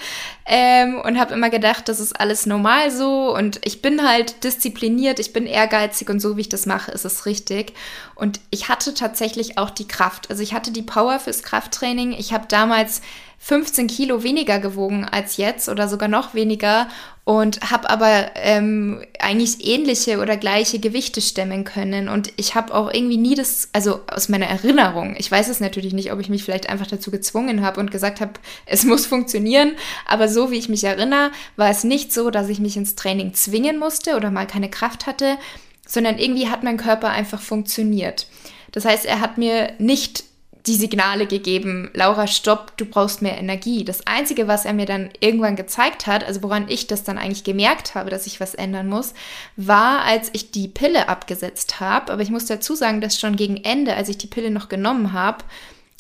ähm, 0.46 1.00
und 1.04 1.20
habe 1.20 1.34
immer 1.34 1.50
gedacht, 1.50 1.88
das 1.88 2.00
ist 2.00 2.20
alles 2.20 2.46
normal 2.46 2.92
so 2.92 3.36
und 3.36 3.60
ich 3.66 3.82
bin 3.82 4.08
halt 4.08 4.44
diszipliniert, 4.44 5.20
ich 5.20 5.34
bin 5.34 5.46
ehrgeizig 5.46 6.10
und 6.10 6.20
so 6.20 6.38
wie 6.38 6.42
ich 6.42 6.50
das 6.50 6.66
mache, 6.66 6.92
ist 6.92 7.06
es 7.06 7.26
richtig. 7.26 7.74
Und 8.16 8.40
ich 8.50 8.70
hatte 8.70 8.94
tatsächlich 8.94 9.58
auch 9.58 9.70
die 9.70 9.88
Kraft, 9.88 10.30
also 10.30 10.44
ich 10.44 10.54
hatte 10.54 10.72
die 10.72 10.82
Power 10.82 11.20
fürs 11.20 11.44
Krafttraining. 11.44 12.12
Ich 12.14 12.34
habe 12.34 12.46
damals 12.48 13.02
15 13.46 13.88
Kilo 13.88 14.24
weniger 14.24 14.60
gewogen 14.60 15.04
als 15.04 15.36
jetzt 15.36 15.68
oder 15.68 15.90
sogar 15.90 16.08
noch 16.08 16.34
weniger 16.34 16.88
und 17.26 17.72
habe 17.72 17.90
aber 17.90 18.32
ähm, 18.36 19.04
eigentlich 19.20 19.68
ähnliche 19.68 20.20
oder 20.20 20.38
gleiche 20.38 20.80
Gewichte 20.80 21.20
stemmen 21.20 21.66
können. 21.66 22.08
Und 22.08 22.32
ich 22.38 22.56
habe 22.56 22.74
auch 22.74 22.90
irgendwie 22.94 23.18
nie 23.18 23.36
das, 23.36 23.68
also 23.74 24.00
aus 24.08 24.30
meiner 24.30 24.46
Erinnerung, 24.46 25.18
ich 25.18 25.30
weiß 25.30 25.50
es 25.50 25.60
natürlich 25.60 25.92
nicht, 25.92 26.14
ob 26.14 26.22
ich 26.22 26.30
mich 26.30 26.46
vielleicht 26.46 26.70
einfach 26.70 26.88
dazu 26.88 27.12
gezwungen 27.12 27.66
habe 27.66 27.82
und 27.82 27.92
gesagt 27.92 28.22
habe, 28.22 28.32
es 28.66 28.86
muss 28.86 29.08
funktionieren, 29.08 29.74
aber 30.08 30.30
so 30.30 30.50
wie 30.50 30.58
ich 30.58 30.70
mich 30.70 30.86
erinnere, 30.86 31.32
war 31.58 31.70
es 31.70 31.84
nicht 31.84 32.14
so, 32.14 32.30
dass 32.30 32.48
ich 32.48 32.62
mich 32.62 32.78
ins 32.78 32.96
Training 32.96 33.34
zwingen 33.34 33.78
musste 33.78 34.16
oder 34.16 34.32
mal 34.32 34.48
keine 34.48 34.70
Kraft 34.70 35.06
hatte, 35.06 35.38
sondern 35.86 36.18
irgendwie 36.18 36.48
hat 36.48 36.64
mein 36.64 36.78
Körper 36.78 37.10
einfach 37.10 37.42
funktioniert. 37.42 38.26
Das 38.72 38.86
heißt, 38.86 39.06
er 39.06 39.20
hat 39.20 39.38
mir 39.38 39.74
nicht 39.80 40.24
die 40.66 40.76
Signale 40.76 41.28
gegeben, 41.28 41.92
Laura, 41.94 42.26
stopp, 42.26 42.78
du 42.78 42.86
brauchst 42.86 43.22
mehr 43.22 43.38
Energie. 43.38 43.84
Das 43.84 44.08
Einzige, 44.08 44.48
was 44.48 44.64
er 44.64 44.74
mir 44.74 44.86
dann 44.86 45.10
irgendwann 45.20 45.58
gezeigt 45.58 46.08
hat, 46.08 46.24
also 46.24 46.42
woran 46.42 46.70
ich 46.70 46.88
das 46.88 47.04
dann 47.04 47.18
eigentlich 47.18 47.44
gemerkt 47.44 47.96
habe, 47.96 48.10
dass 48.10 48.28
ich 48.28 48.40
was 48.40 48.56
ändern 48.56 48.88
muss, 48.88 49.14
war, 49.58 50.04
als 50.06 50.30
ich 50.32 50.52
die 50.52 50.70
Pille 50.70 51.10
abgesetzt 51.10 51.82
habe. 51.82 52.14
Aber 52.14 52.22
ich 52.22 52.30
muss 52.30 52.46
dazu 52.46 52.76
sagen, 52.76 53.02
dass 53.02 53.20
schon 53.20 53.36
gegen 53.36 53.58
Ende, 53.58 53.96
als 53.96 54.08
ich 54.08 54.18
die 54.18 54.28
Pille 54.28 54.52
noch 54.52 54.70
genommen 54.70 55.12
habe, 55.12 55.44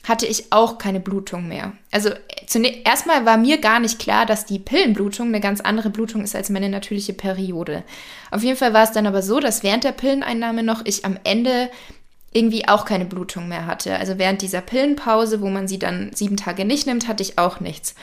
hatte 0.03 0.25
ich 0.25 0.51
auch 0.51 0.77
keine 0.77 0.99
Blutung 0.99 1.47
mehr. 1.47 1.73
Also 1.91 2.09
zunächst 2.47 2.85
erstmal 2.85 3.25
war 3.25 3.37
mir 3.37 3.57
gar 3.59 3.79
nicht 3.79 3.99
klar, 3.99 4.25
dass 4.25 4.45
die 4.45 4.59
Pillenblutung 4.59 5.27
eine 5.27 5.39
ganz 5.39 5.61
andere 5.61 5.89
Blutung 5.89 6.23
ist 6.23 6.35
als 6.35 6.49
meine 6.49 6.69
natürliche 6.69 7.13
Periode. 7.13 7.83
Auf 8.31 8.43
jeden 8.43 8.57
Fall 8.57 8.73
war 8.73 8.83
es 8.83 8.91
dann 8.91 9.07
aber 9.07 9.21
so, 9.21 9.39
dass 9.39 9.63
während 9.63 9.85
der 9.85 9.93
Pilleneinnahme 9.93 10.63
noch 10.63 10.85
ich 10.85 11.05
am 11.05 11.17
Ende 11.23 11.69
irgendwie 12.33 12.67
auch 12.67 12.85
keine 12.85 13.05
Blutung 13.05 13.47
mehr 13.47 13.65
hatte. 13.65 13.97
Also 13.97 14.17
während 14.17 14.41
dieser 14.41 14.61
Pillenpause, 14.61 15.41
wo 15.41 15.49
man 15.49 15.67
sie 15.67 15.79
dann 15.79 16.11
sieben 16.13 16.37
Tage 16.37 16.65
nicht 16.65 16.87
nimmt, 16.87 17.07
hatte 17.07 17.23
ich 17.23 17.37
auch 17.37 17.59
nichts. 17.59 17.95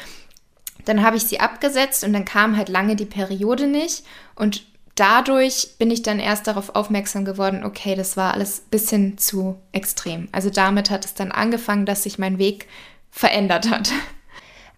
Dann 0.85 1.03
habe 1.03 1.17
ich 1.17 1.25
sie 1.25 1.41
abgesetzt 1.41 2.05
und 2.05 2.13
dann 2.13 2.25
kam 2.25 2.57
halt 2.57 2.69
lange 2.69 2.97
die 2.97 3.05
Periode 3.05 3.67
nicht 3.67 4.05
und 4.35 4.65
dadurch 4.95 5.71
bin 5.79 5.91
ich 5.91 6.03
dann 6.03 6.19
erst 6.19 6.47
darauf 6.47 6.75
aufmerksam 6.75 7.25
geworden, 7.25 7.65
okay, 7.65 7.95
das 7.95 8.17
war 8.17 8.35
alles 8.35 8.61
ein 8.61 8.71
bisschen 8.71 9.19
zu 9.19 9.59
extrem. 9.73 10.29
Also 10.33 10.51
damit 10.51 10.91
hat 10.91 11.05
es 11.05 11.15
dann 11.15 11.33
angefangen, 11.33 11.87
dass 11.87 12.03
sich 12.05 12.19
mein 12.19 12.39
Weg 12.39 12.67
verändert 13.11 13.71
hat. 13.71 13.93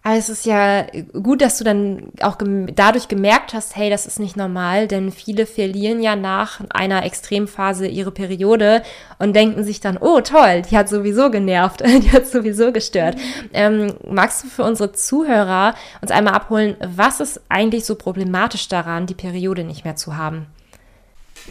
Aber 0.05 0.17
es 0.17 0.27
ist 0.27 0.45
ja 0.45 0.85
gut, 1.13 1.41
dass 1.41 1.57
du 1.57 1.63
dann 1.63 2.11
auch 2.21 2.37
gem 2.37 2.67
dadurch 2.75 3.07
gemerkt 3.07 3.53
hast, 3.53 3.77
hey, 3.77 3.89
das 3.89 4.05
ist 4.05 4.19
nicht 4.19 4.35
normal, 4.35 4.89
denn 4.89 5.13
viele 5.13 5.45
verlieren 5.45 6.01
ja 6.01 6.17
nach 6.17 6.59
einer 6.71 7.05
Extremphase 7.05 7.87
ihre 7.87 8.11
Periode 8.11 8.83
und 9.17 9.33
denken 9.33 9.63
sich 9.63 9.79
dann, 9.79 9.97
oh 9.97 10.19
toll, 10.19 10.63
die 10.69 10.77
hat 10.77 10.89
sowieso 10.89 11.31
genervt, 11.31 11.81
die 11.85 12.11
hat 12.11 12.27
sowieso 12.27 12.73
gestört. 12.73 13.15
Ähm, 13.53 13.93
magst 14.05 14.43
du 14.43 14.47
für 14.49 14.65
unsere 14.65 14.91
Zuhörer 14.91 15.73
uns 16.01 16.11
einmal 16.11 16.33
abholen, 16.33 16.75
was 16.81 17.21
ist 17.21 17.39
eigentlich 17.47 17.85
so 17.85 17.95
problematisch 17.95 18.67
daran, 18.67 19.05
die 19.05 19.15
Periode 19.15 19.63
nicht 19.63 19.85
mehr 19.85 19.95
zu 19.95 20.17
haben? 20.17 20.47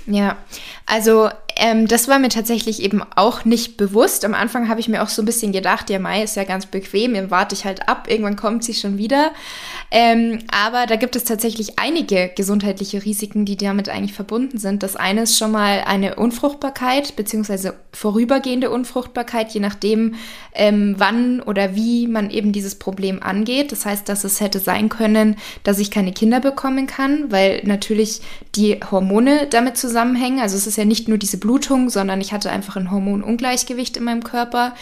Ja, 0.06 0.36
also 0.84 1.30
ähm, 1.56 1.86
das 1.86 2.08
war 2.08 2.18
mir 2.18 2.28
tatsächlich 2.28 2.82
eben 2.82 3.02
auch 3.16 3.44
nicht 3.44 3.76
bewusst. 3.76 4.24
Am 4.24 4.34
Anfang 4.34 4.68
habe 4.68 4.80
ich 4.80 4.88
mir 4.88 5.02
auch 5.02 5.08
so 5.08 5.22
ein 5.22 5.26
bisschen 5.26 5.52
gedacht, 5.52 5.90
ja, 5.90 5.98
Mai 5.98 6.22
ist 6.22 6.36
ja 6.36 6.44
ganz 6.44 6.66
bequem, 6.66 7.14
dann 7.14 7.30
warte 7.30 7.54
ich 7.54 7.64
halt 7.64 7.88
ab, 7.88 8.08
irgendwann 8.08 8.36
kommt 8.36 8.64
sie 8.64 8.74
schon 8.74 8.98
wieder. 8.98 9.32
Ähm, 9.90 10.38
aber 10.50 10.86
da 10.86 10.96
gibt 10.96 11.16
es 11.16 11.24
tatsächlich 11.24 11.78
einige 11.78 12.30
gesundheitliche 12.34 13.04
Risiken, 13.04 13.44
die 13.44 13.56
damit 13.56 13.88
eigentlich 13.88 14.14
verbunden 14.14 14.58
sind. 14.58 14.82
Das 14.82 14.96
eine 14.96 15.22
ist 15.22 15.36
schon 15.36 15.52
mal 15.52 15.82
eine 15.86 16.16
Unfruchtbarkeit, 16.16 17.16
beziehungsweise 17.16 17.74
vorübergehende 17.92 18.70
Unfruchtbarkeit, 18.70 19.52
je 19.52 19.60
nachdem, 19.60 20.14
ähm, 20.54 20.94
wann 20.98 21.40
oder 21.40 21.74
wie 21.74 22.06
man 22.06 22.30
eben 22.30 22.52
dieses 22.52 22.74
Problem 22.76 23.22
angeht. 23.22 23.72
Das 23.72 23.84
heißt, 23.84 24.08
dass 24.08 24.24
es 24.24 24.40
hätte 24.40 24.60
sein 24.60 24.88
können, 24.88 25.36
dass 25.62 25.78
ich 25.78 25.90
keine 25.90 26.12
Kinder 26.12 26.40
bekommen 26.40 26.86
kann, 26.86 27.30
weil 27.30 27.62
natürlich 27.64 28.20
die 28.54 28.80
Hormone 28.90 29.46
damit 29.50 29.76
zusammenhängen. 29.76 30.40
Also 30.40 30.56
es 30.56 30.66
ist 30.66 30.76
ja 30.76 30.84
nicht 30.84 31.08
nur 31.08 31.18
diese 31.18 31.41
Blutung, 31.42 31.90
sondern 31.90 32.20
ich 32.20 32.32
hatte 32.32 32.50
einfach 32.50 32.76
ein 32.76 32.90
Hormonungleichgewicht 32.90 33.96
in 33.98 34.04
meinem 34.04 34.24
Körper. 34.24 34.74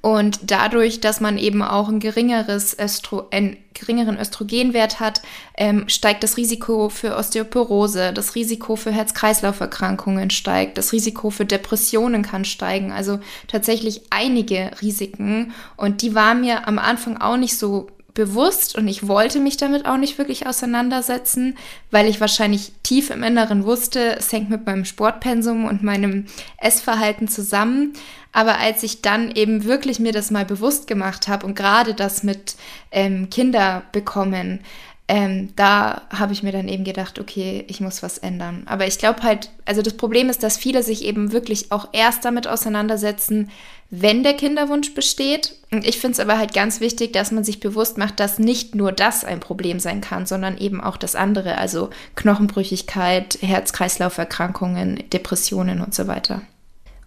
Und 0.00 0.50
dadurch, 0.50 1.00
dass 1.00 1.20
man 1.20 1.36
eben 1.36 1.62
auch 1.62 1.88
ein 1.88 2.00
geringeres 2.00 2.76
Östro 2.78 3.28
einen 3.30 3.58
geringeren 3.74 4.18
Östrogenwert 4.18 5.00
hat, 5.00 5.20
ähm, 5.56 5.88
steigt 5.88 6.24
das 6.24 6.38
Risiko 6.38 6.88
für 6.88 7.16
Osteoporose, 7.16 8.12
das 8.12 8.34
Risiko 8.34 8.76
für 8.76 8.90
Herz-Kreislauf-Erkrankungen 8.90 10.30
steigt, 10.30 10.78
das 10.78 10.92
Risiko 10.92 11.30
für 11.30 11.44
Depressionen 11.44 12.22
kann 12.22 12.44
steigen. 12.44 12.90
Also 12.90 13.20
tatsächlich 13.48 14.02
einige 14.10 14.70
Risiken. 14.80 15.52
Und 15.76 16.00
die 16.00 16.14
waren 16.14 16.40
mir 16.40 16.66
am 16.66 16.78
Anfang 16.78 17.18
auch 17.18 17.36
nicht 17.36 17.58
so 17.58 17.88
bewusst 18.14 18.76
und 18.76 18.88
ich 18.88 19.08
wollte 19.08 19.40
mich 19.40 19.56
damit 19.56 19.86
auch 19.86 19.96
nicht 19.96 20.18
wirklich 20.18 20.46
auseinandersetzen, 20.46 21.56
weil 21.90 22.06
ich 22.06 22.20
wahrscheinlich 22.20 22.72
tief 22.82 23.10
im 23.10 23.22
Inneren 23.22 23.64
wusste, 23.64 24.16
es 24.16 24.32
hängt 24.32 24.50
mit 24.50 24.66
meinem 24.66 24.84
Sportpensum 24.84 25.64
und 25.64 25.82
meinem 25.82 26.26
Essverhalten 26.58 27.28
zusammen. 27.28 27.94
Aber 28.32 28.58
als 28.58 28.82
ich 28.82 29.02
dann 29.02 29.30
eben 29.30 29.64
wirklich 29.64 30.00
mir 30.00 30.12
das 30.12 30.30
mal 30.30 30.44
bewusst 30.44 30.86
gemacht 30.86 31.28
habe 31.28 31.46
und 31.46 31.54
gerade 31.54 31.94
das 31.94 32.22
mit 32.22 32.56
ähm, 32.90 33.28
Kinder 33.30 33.82
bekommen, 33.92 34.60
ähm, 35.08 35.50
da 35.56 36.02
habe 36.10 36.32
ich 36.32 36.42
mir 36.42 36.52
dann 36.52 36.68
eben 36.68 36.84
gedacht, 36.84 37.18
okay, 37.18 37.64
ich 37.68 37.80
muss 37.80 38.02
was 38.02 38.18
ändern. 38.18 38.62
Aber 38.66 38.86
ich 38.86 38.98
glaube 38.98 39.22
halt, 39.22 39.50
also 39.64 39.82
das 39.82 39.94
Problem 39.96 40.30
ist, 40.30 40.42
dass 40.42 40.56
viele 40.56 40.82
sich 40.82 41.04
eben 41.04 41.32
wirklich 41.32 41.72
auch 41.72 41.88
erst 41.92 42.24
damit 42.24 42.46
auseinandersetzen, 42.46 43.50
wenn 43.94 44.22
der 44.22 44.32
Kinderwunsch 44.32 44.94
besteht. 44.94 45.54
Und 45.70 45.86
ich 45.86 45.98
finde 45.98 46.12
es 46.12 46.20
aber 46.20 46.38
halt 46.38 46.54
ganz 46.54 46.80
wichtig, 46.80 47.12
dass 47.12 47.30
man 47.30 47.44
sich 47.44 47.60
bewusst 47.60 47.98
macht, 47.98 48.20
dass 48.20 48.38
nicht 48.38 48.74
nur 48.74 48.90
das 48.90 49.22
ein 49.22 49.38
Problem 49.38 49.80
sein 49.80 50.00
kann, 50.00 50.24
sondern 50.24 50.56
eben 50.56 50.80
auch 50.80 50.96
das 50.96 51.14
andere, 51.14 51.58
also 51.58 51.90
Knochenbrüchigkeit, 52.16 53.38
Herz-Kreislauf-Erkrankungen, 53.42 55.10
Depressionen 55.10 55.82
und 55.82 55.94
so 55.94 56.06
weiter. 56.06 56.40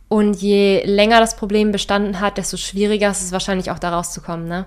Und 0.09 0.35
je 0.35 0.83
länger 0.85 1.19
das 1.19 1.35
Problem 1.35 1.71
bestanden 1.71 2.19
hat, 2.19 2.37
desto 2.37 2.55
schwieriger 2.55 3.09
ist 3.09 3.23
es 3.23 3.31
wahrscheinlich 3.31 3.71
auch 3.71 3.79
da 3.79 3.89
rauszukommen, 3.89 4.47
ne? 4.47 4.65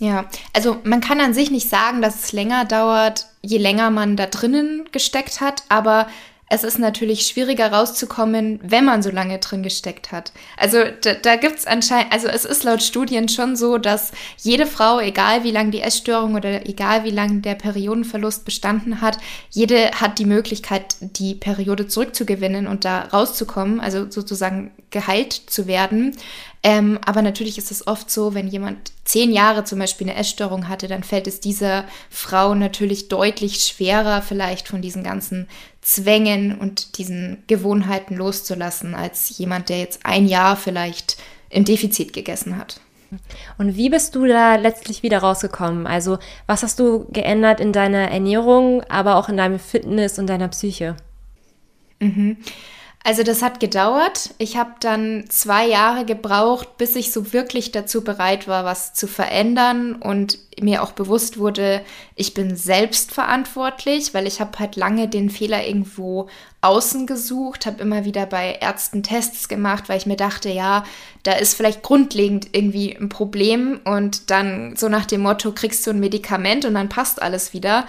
Ja, 0.00 0.24
also 0.52 0.78
man 0.82 1.00
kann 1.00 1.20
an 1.20 1.32
sich 1.32 1.52
nicht 1.52 1.68
sagen, 1.68 2.02
dass 2.02 2.24
es 2.24 2.32
länger 2.32 2.64
dauert, 2.64 3.26
je 3.40 3.58
länger 3.58 3.90
man 3.90 4.16
da 4.16 4.26
drinnen 4.26 4.88
gesteckt 4.90 5.40
hat, 5.40 5.62
aber 5.68 6.08
es 6.50 6.62
ist 6.62 6.78
natürlich 6.78 7.26
schwieriger 7.26 7.72
rauszukommen, 7.72 8.60
wenn 8.62 8.84
man 8.84 9.02
so 9.02 9.10
lange 9.10 9.38
drin 9.38 9.62
gesteckt 9.62 10.12
hat. 10.12 10.32
Also 10.56 10.78
da, 11.02 11.14
da 11.14 11.36
gibt 11.36 11.58
es 11.58 11.66
anscheinend, 11.66 12.12
also 12.12 12.28
es 12.28 12.44
ist 12.44 12.64
laut 12.64 12.82
Studien 12.82 13.28
schon 13.28 13.56
so, 13.56 13.78
dass 13.78 14.12
jede 14.38 14.66
Frau, 14.66 15.00
egal 15.00 15.42
wie 15.42 15.50
lange 15.50 15.70
die 15.70 15.80
Essstörung 15.80 16.34
oder 16.34 16.68
egal 16.68 17.04
wie 17.04 17.10
lange 17.10 17.40
der 17.40 17.54
Periodenverlust 17.54 18.44
bestanden 18.44 19.00
hat, 19.00 19.18
jede 19.50 19.90
hat 19.92 20.18
die 20.18 20.26
Möglichkeit, 20.26 20.96
die 21.00 21.34
Periode 21.34 21.86
zurückzugewinnen 21.86 22.66
und 22.66 22.84
da 22.84 23.04
rauszukommen, 23.04 23.80
also 23.80 24.10
sozusagen 24.10 24.72
geheilt 24.90 25.32
zu 25.32 25.66
werden. 25.66 26.16
Ähm, 26.66 26.98
aber 27.04 27.20
natürlich 27.20 27.58
ist 27.58 27.70
es 27.70 27.86
oft 27.86 28.10
so, 28.10 28.32
wenn 28.32 28.48
jemand 28.48 28.92
zehn 29.04 29.30
Jahre 29.30 29.64
zum 29.64 29.78
Beispiel 29.78 30.08
eine 30.08 30.18
Essstörung 30.18 30.66
hatte, 30.66 30.88
dann 30.88 31.02
fällt 31.02 31.26
es 31.26 31.38
dieser 31.38 31.84
Frau 32.08 32.54
natürlich 32.54 33.08
deutlich 33.08 33.56
schwerer, 33.56 34.22
vielleicht 34.22 34.66
von 34.68 34.80
diesen 34.80 35.04
ganzen 35.04 35.46
Zwängen 35.82 36.58
und 36.58 36.96
diesen 36.96 37.42
Gewohnheiten 37.48 38.16
loszulassen, 38.16 38.94
als 38.94 39.36
jemand, 39.36 39.68
der 39.68 39.78
jetzt 39.78 40.06
ein 40.06 40.26
Jahr 40.26 40.56
vielleicht 40.56 41.18
im 41.50 41.66
Defizit 41.66 42.14
gegessen 42.14 42.56
hat. 42.56 42.80
Und 43.58 43.76
wie 43.76 43.90
bist 43.90 44.14
du 44.14 44.26
da 44.26 44.56
letztlich 44.56 45.02
wieder 45.02 45.18
rausgekommen? 45.18 45.86
Also, 45.86 46.18
was 46.46 46.62
hast 46.62 46.80
du 46.80 47.06
geändert 47.12 47.60
in 47.60 47.72
deiner 47.72 48.10
Ernährung, 48.10 48.82
aber 48.84 49.16
auch 49.16 49.28
in 49.28 49.36
deinem 49.36 49.58
Fitness 49.58 50.18
und 50.18 50.28
deiner 50.28 50.48
Psyche? 50.48 50.96
Mhm. 52.00 52.38
Also 53.06 53.22
das 53.22 53.42
hat 53.42 53.60
gedauert. 53.60 54.30
Ich 54.38 54.56
habe 54.56 54.76
dann 54.80 55.26
zwei 55.28 55.66
Jahre 55.66 56.06
gebraucht, 56.06 56.78
bis 56.78 56.96
ich 56.96 57.12
so 57.12 57.34
wirklich 57.34 57.70
dazu 57.70 58.02
bereit 58.02 58.48
war, 58.48 58.64
was 58.64 58.94
zu 58.94 59.06
verändern 59.06 59.94
und 59.94 60.38
mir 60.58 60.82
auch 60.82 60.92
bewusst 60.92 61.38
wurde, 61.38 61.82
ich 62.14 62.32
bin 62.32 62.56
selbst 62.56 63.12
verantwortlich, 63.12 64.14
weil 64.14 64.26
ich 64.26 64.40
habe 64.40 64.58
halt 64.58 64.76
lange 64.76 65.06
den 65.06 65.28
Fehler 65.28 65.66
irgendwo 65.66 66.28
außen 66.62 67.06
gesucht, 67.06 67.66
habe 67.66 67.82
immer 67.82 68.06
wieder 68.06 68.24
bei 68.24 68.56
Ärzten 68.60 69.02
Tests 69.02 69.48
gemacht, 69.48 69.88
weil 69.88 69.98
ich 69.98 70.06
mir 70.06 70.16
dachte, 70.16 70.48
ja, 70.48 70.84
da 71.24 71.32
ist 71.32 71.54
vielleicht 71.54 71.82
grundlegend 71.82 72.48
irgendwie 72.52 72.96
ein 72.96 73.10
Problem 73.10 73.80
und 73.84 74.30
dann 74.30 74.76
so 74.76 74.88
nach 74.88 75.04
dem 75.04 75.20
Motto, 75.20 75.52
kriegst 75.52 75.86
du 75.86 75.90
ein 75.90 76.00
Medikament 76.00 76.64
und 76.64 76.72
dann 76.72 76.88
passt 76.88 77.20
alles 77.20 77.52
wieder. 77.52 77.84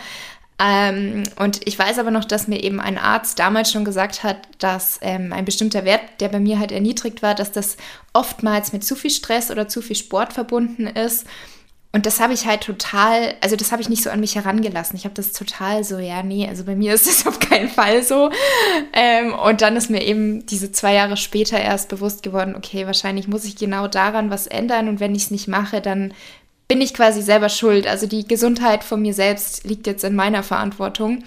Ähm, 0.57 1.23
und 1.37 1.67
ich 1.67 1.77
weiß 1.77 1.99
aber 1.99 2.11
noch, 2.11 2.23
dass 2.23 2.47
mir 2.47 2.63
eben 2.63 2.79
ein 2.79 2.97
Arzt 2.97 3.39
damals 3.39 3.71
schon 3.71 3.83
gesagt 3.83 4.23
hat, 4.23 4.37
dass 4.59 4.99
ähm, 5.01 5.33
ein 5.33 5.43
bestimmter 5.43 5.83
Wert, 5.83 6.01
der 6.21 6.29
bei 6.29 6.39
mir 6.39 6.59
halt 6.59 6.71
erniedrigt 6.71 7.21
war, 7.21 7.35
dass 7.35 7.51
das 7.51 7.75
oftmals 8.13 8.71
mit 8.71 8.83
zu 8.83 8.95
viel 8.95 9.11
Stress 9.11 9.51
oder 9.51 9.67
zu 9.67 9.81
viel 9.81 9.97
Sport 9.97 10.31
verbunden 10.31 10.87
ist. 10.87 11.25
Und 11.91 12.05
das 12.05 12.19
habe 12.19 12.33
ich 12.33 12.45
halt 12.45 12.61
total, 12.61 13.35
also 13.39 13.55
das 13.55 13.71
habe 13.71 13.81
ich 13.81 13.87
nicht 13.87 14.03
so 14.03 14.09
an 14.09 14.19
mich 14.19 14.35
herangelassen. 14.35 14.97
Ich 14.97 15.05
habe 15.05 15.15
das 15.15 15.31
total 15.31 15.85
so, 15.85 15.97
ja, 15.97 16.23
nee, 16.23 16.47
also 16.47 16.65
bei 16.65 16.75
mir 16.75 16.93
ist 16.95 17.07
das 17.07 17.27
auf 17.27 17.39
keinen 17.39 17.69
Fall 17.69 18.03
so. 18.03 18.31
Ähm, 18.93 19.33
und 19.33 19.61
dann 19.61 19.75
ist 19.75 19.89
mir 19.89 20.03
eben 20.03 20.45
diese 20.45 20.71
zwei 20.71 20.93
Jahre 20.93 21.17
später 21.17 21.59
erst 21.59 21.89
bewusst 21.89 22.23
geworden, 22.23 22.55
okay, 22.55 22.85
wahrscheinlich 22.85 23.27
muss 23.27 23.45
ich 23.45 23.57
genau 23.57 23.87
daran 23.87 24.29
was 24.29 24.47
ändern. 24.47 24.87
Und 24.87 25.01
wenn 25.01 25.15
ich 25.15 25.23
es 25.23 25.31
nicht 25.31 25.47
mache, 25.47 25.81
dann 25.81 26.13
bin 26.67 26.81
ich 26.81 26.93
quasi 26.93 27.21
selber 27.21 27.49
schuld. 27.49 27.87
Also 27.87 28.07
die 28.07 28.27
Gesundheit 28.27 28.83
von 28.83 29.01
mir 29.01 29.13
selbst 29.13 29.63
liegt 29.65 29.87
jetzt 29.87 30.03
in 30.03 30.15
meiner 30.15 30.43
Verantwortung. 30.43 31.23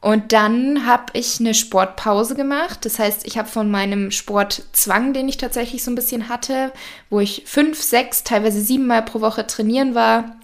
Und 0.00 0.32
dann 0.32 0.84
habe 0.84 1.12
ich 1.12 1.38
eine 1.38 1.54
Sportpause 1.54 2.34
gemacht. 2.34 2.84
Das 2.84 2.98
heißt, 2.98 3.24
ich 3.24 3.38
habe 3.38 3.48
von 3.48 3.70
meinem 3.70 4.10
Sportzwang, 4.10 5.12
den 5.12 5.28
ich 5.28 5.36
tatsächlich 5.36 5.84
so 5.84 5.92
ein 5.92 5.94
bisschen 5.94 6.28
hatte, 6.28 6.72
wo 7.08 7.20
ich 7.20 7.44
fünf, 7.46 7.80
sechs, 7.80 8.24
teilweise 8.24 8.60
sieben 8.60 8.88
Mal 8.88 9.02
pro 9.02 9.20
Woche 9.20 9.46
trainieren 9.46 9.94
war, 9.94 10.36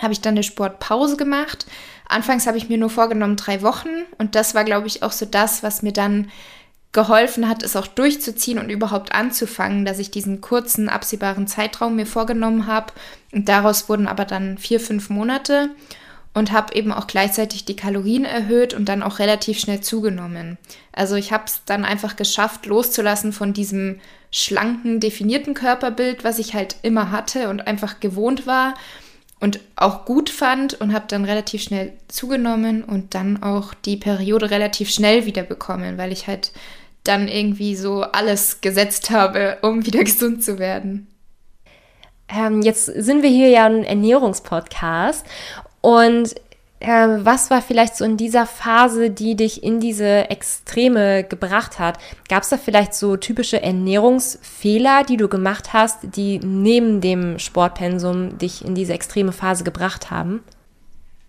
habe 0.00 0.12
ich 0.12 0.20
dann 0.20 0.34
eine 0.34 0.44
Sportpause 0.44 1.16
gemacht. 1.16 1.66
Anfangs 2.08 2.46
habe 2.46 2.58
ich 2.58 2.68
mir 2.68 2.78
nur 2.78 2.90
vorgenommen 2.90 3.36
drei 3.36 3.62
Wochen 3.62 3.88
und 4.18 4.36
das 4.36 4.54
war, 4.54 4.64
glaube 4.64 4.86
ich, 4.86 5.02
auch 5.02 5.12
so 5.12 5.26
das, 5.26 5.64
was 5.64 5.82
mir 5.82 5.92
dann 5.92 6.30
geholfen 6.92 7.48
hat, 7.48 7.62
es 7.62 7.76
auch 7.76 7.86
durchzuziehen 7.86 8.58
und 8.58 8.68
überhaupt 8.68 9.12
anzufangen, 9.12 9.84
dass 9.84 9.98
ich 9.98 10.10
diesen 10.10 10.40
kurzen, 10.40 10.88
absehbaren 10.88 11.46
Zeitraum 11.46 11.96
mir 11.96 12.06
vorgenommen 12.06 12.66
habe. 12.66 12.92
Und 13.32 13.48
daraus 13.48 13.88
wurden 13.88 14.08
aber 14.08 14.24
dann 14.24 14.58
vier, 14.58 14.80
fünf 14.80 15.08
Monate 15.08 15.70
und 16.34 16.52
habe 16.52 16.74
eben 16.74 16.92
auch 16.92 17.06
gleichzeitig 17.06 17.64
die 17.64 17.76
Kalorien 17.76 18.24
erhöht 18.24 18.74
und 18.74 18.88
dann 18.88 19.02
auch 19.02 19.18
relativ 19.18 19.58
schnell 19.58 19.80
zugenommen. 19.80 20.58
Also 20.92 21.14
ich 21.14 21.32
habe 21.32 21.44
es 21.46 21.62
dann 21.64 21.84
einfach 21.84 22.16
geschafft, 22.16 22.66
loszulassen 22.66 23.32
von 23.32 23.52
diesem 23.52 24.00
schlanken, 24.32 25.00
definierten 25.00 25.54
Körperbild, 25.54 26.22
was 26.24 26.38
ich 26.38 26.54
halt 26.54 26.76
immer 26.82 27.10
hatte 27.10 27.48
und 27.48 27.66
einfach 27.66 28.00
gewohnt 28.00 28.46
war 28.46 28.74
und 29.40 29.58
auch 29.74 30.04
gut 30.04 30.30
fand 30.30 30.74
und 30.74 30.92
habe 30.92 31.06
dann 31.08 31.24
relativ 31.24 31.62
schnell 31.62 31.94
zugenommen 32.08 32.84
und 32.84 33.14
dann 33.14 33.42
auch 33.42 33.74
die 33.74 33.96
Periode 33.96 34.50
relativ 34.50 34.90
schnell 34.90 35.26
wieder 35.26 35.42
bekommen, 35.42 35.98
weil 35.98 36.12
ich 36.12 36.28
halt 36.28 36.52
dann 37.04 37.28
irgendwie 37.28 37.76
so 37.76 38.02
alles 38.02 38.60
gesetzt 38.60 39.10
habe, 39.10 39.58
um 39.62 39.86
wieder 39.86 40.04
gesund 40.04 40.44
zu 40.44 40.58
werden. 40.58 41.06
Ähm, 42.28 42.62
jetzt 42.62 42.86
sind 42.86 43.22
wir 43.22 43.30
hier 43.30 43.48
ja 43.48 43.66
ein 43.66 43.84
Ernährungspodcast 43.84 45.26
und 45.80 46.34
äh, 46.80 47.18
was 47.24 47.50
war 47.50 47.60
vielleicht 47.60 47.96
so 47.96 48.04
in 48.04 48.16
dieser 48.16 48.46
Phase, 48.46 49.10
die 49.10 49.36
dich 49.36 49.62
in 49.62 49.80
diese 49.80 50.30
Extreme 50.30 51.24
gebracht 51.24 51.78
hat? 51.78 51.98
Gab 52.28 52.42
es 52.42 52.48
da 52.48 52.56
vielleicht 52.56 52.94
so 52.94 53.16
typische 53.16 53.62
Ernährungsfehler, 53.62 55.04
die 55.04 55.18
du 55.18 55.28
gemacht 55.28 55.74
hast, 55.74 55.98
die 56.16 56.38
neben 56.38 57.02
dem 57.02 57.38
Sportpensum 57.38 58.38
dich 58.38 58.64
in 58.64 58.74
diese 58.74 58.94
extreme 58.94 59.32
Phase 59.32 59.62
gebracht 59.62 60.10
haben? 60.10 60.42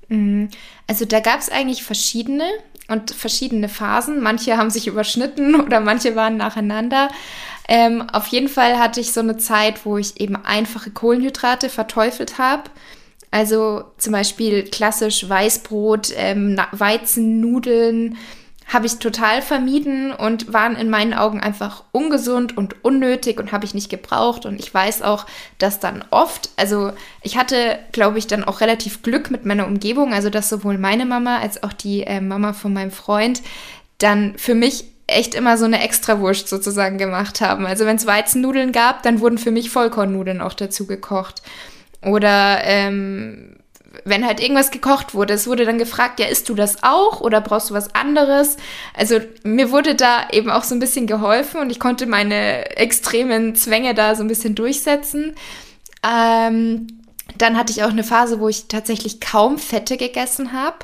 Mhm. 0.08 0.50
Also 0.88 1.06
da 1.06 1.20
gab 1.20 1.40
es 1.40 1.50
eigentlich 1.50 1.84
verschiedene 1.84 2.46
und 2.92 3.12
verschiedene 3.12 3.70
Phasen. 3.70 4.22
Manche 4.22 4.58
haben 4.58 4.70
sich 4.70 4.88
überschnitten 4.88 5.56
oder 5.62 5.80
manche 5.80 6.16
waren 6.16 6.38
nacheinander. 6.38 7.10
Ähm, 7.68 8.02
auf 8.12 8.28
jeden 8.28 8.50
Fall 8.50 8.78
hatte 8.78 9.00
ich 9.00 9.14
so 9.14 9.22
eine 9.22 9.38
Zeit, 9.38 9.86
wo 9.86 9.98
ich 9.98 10.20
eben 10.20 10.36
einfache 10.36 10.92
Kohlenhydrate 10.92 11.70
verteufelt 11.70 12.38
habe. 12.38 12.64
Also 13.32 13.86
zum 13.98 14.12
Beispiel 14.12 14.64
klassisch 14.64 15.28
Weißbrot, 15.28 16.12
ähm, 16.18 16.60
Weizennudeln, 16.74 18.18
habe 18.72 18.86
ich 18.86 19.00
total 19.00 19.42
vermieden 19.42 20.14
und 20.14 20.54
waren 20.54 20.78
in 20.78 20.90
meinen 20.90 21.14
Augen 21.14 21.42
einfach 21.42 21.84
ungesund 21.92 22.56
und 22.56 22.86
unnötig 22.86 23.38
und 23.38 23.52
habe 23.52 23.66
ich 23.66 23.74
nicht 23.74 23.90
gebraucht. 23.90 24.46
Und 24.46 24.62
ich 24.62 24.74
weiß 24.74 25.02
auch, 25.02 25.26
dass 25.58 25.80
dann 25.80 26.06
oft, 26.10 26.50
also 26.56 26.94
ich 27.22 27.38
hatte, 27.38 27.80
glaube 27.92 28.18
ich, 28.18 28.28
dann 28.28 28.46
auch 28.46 28.62
relativ 28.62 29.04
Glück 29.04 29.30
mit 29.30 29.46
meiner 29.46 29.68
Umgebung, 29.68 30.14
also 30.14 30.30
dass 30.30 30.48
sowohl 30.48 30.78
meine 30.78 31.06
Mama 31.06 31.40
als 31.40 31.64
auch 31.64 31.74
die 31.74 32.04
äh, 32.04 32.22
Mama 32.22 32.54
von 32.54 32.72
meinem 32.72 32.92
Freund 32.92 33.42
dann 33.98 34.38
für 34.38 34.56
mich 34.56 34.86
echt 35.06 35.36
immer 35.36 35.58
so 35.58 35.66
eine 35.66 35.84
Extrawurst 35.84 36.48
sozusagen 36.48 36.98
gemacht 36.98 37.42
haben. 37.42 37.66
Also 37.66 37.86
wenn 37.86 37.98
es 37.98 38.08
Weizennudeln 38.08 38.72
gab, 38.72 39.04
dann 39.04 39.20
wurden 39.20 39.38
für 39.38 39.52
mich 39.52 39.70
Vollkornnudeln 39.70 40.40
auch 40.40 40.54
dazu 40.54 40.88
gekocht. 40.88 41.42
Oder 42.02 42.62
ähm, 42.64 43.58
wenn 44.06 44.26
halt 44.26 44.40
irgendwas 44.40 44.72
gekocht 44.72 45.14
wurde, 45.14 45.34
es 45.34 45.48
wurde 45.48 45.66
dann 45.66 45.78
gefragt, 45.78 46.20
ja, 46.20 46.28
isst 46.28 46.50
du 46.50 46.56
das 46.56 46.84
auch 46.84 47.22
oder 47.22 47.42
brauchst 47.42 47.70
du 47.70 47.74
was 47.74 47.94
anderes? 47.94 48.58
Also 48.96 49.20
mir 49.44 49.72
wurde 49.72 49.96
da 49.96 50.28
eben 50.32 50.50
auch 50.50 50.64
so 50.64 50.76
ein 50.76 50.80
bisschen 50.80 51.08
geholfen 51.08 51.60
und 51.60 51.70
ich 51.70 51.80
konnte 51.80 52.06
meine 52.06 52.78
extremen 52.78 53.56
Zwänge 53.56 53.94
da 53.94 54.16
so 54.16 54.24
ein 54.24 54.28
bisschen 54.28 54.56
durchsetzen. 54.56 55.36
Ähm, 56.08 56.88
dann 57.38 57.58
hatte 57.58 57.72
ich 57.72 57.84
auch 57.84 57.90
eine 57.90 58.04
Phase, 58.04 58.40
wo 58.40 58.50
ich 58.50 58.68
tatsächlich 58.68 59.20
kaum 59.20 59.58
Fette 59.58 59.98
gegessen 59.98 60.54
habe, 60.54 60.78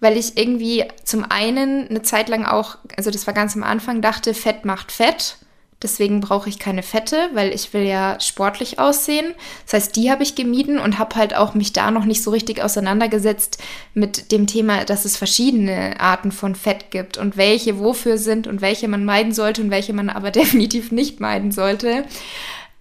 weil 0.00 0.16
ich 0.16 0.38
irgendwie 0.38 0.84
zum 1.04 1.24
einen 1.28 1.88
eine 1.88 2.02
Zeit 2.02 2.28
lang 2.28 2.44
auch, 2.44 2.78
also 2.96 3.10
das 3.10 3.26
war 3.26 3.34
ganz 3.34 3.56
am 3.56 3.62
Anfang, 3.62 4.00
dachte, 4.00 4.34
Fett 4.34 4.64
macht 4.64 4.92
Fett. 4.92 5.36
Deswegen 5.82 6.20
brauche 6.20 6.50
ich 6.50 6.58
keine 6.58 6.82
Fette, 6.82 7.30
weil 7.32 7.54
ich 7.54 7.72
will 7.72 7.84
ja 7.84 8.20
sportlich 8.20 8.78
aussehen. 8.78 9.34
Das 9.64 9.74
heißt, 9.74 9.96
die 9.96 10.10
habe 10.10 10.22
ich 10.22 10.34
gemieden 10.34 10.78
und 10.78 10.98
habe 10.98 11.16
halt 11.16 11.34
auch 11.34 11.54
mich 11.54 11.72
da 11.72 11.90
noch 11.90 12.04
nicht 12.04 12.22
so 12.22 12.30
richtig 12.30 12.62
auseinandergesetzt 12.62 13.62
mit 13.94 14.30
dem 14.30 14.46
Thema, 14.46 14.84
dass 14.84 15.06
es 15.06 15.16
verschiedene 15.16 15.98
Arten 15.98 16.32
von 16.32 16.54
Fett 16.54 16.90
gibt 16.90 17.16
und 17.16 17.38
welche 17.38 17.78
wofür 17.78 18.18
sind 18.18 18.46
und 18.46 18.60
welche 18.60 18.88
man 18.88 19.06
meiden 19.06 19.32
sollte 19.32 19.62
und 19.62 19.70
welche 19.70 19.94
man 19.94 20.10
aber 20.10 20.30
definitiv 20.30 20.92
nicht 20.92 21.18
meiden 21.18 21.50
sollte. 21.50 22.04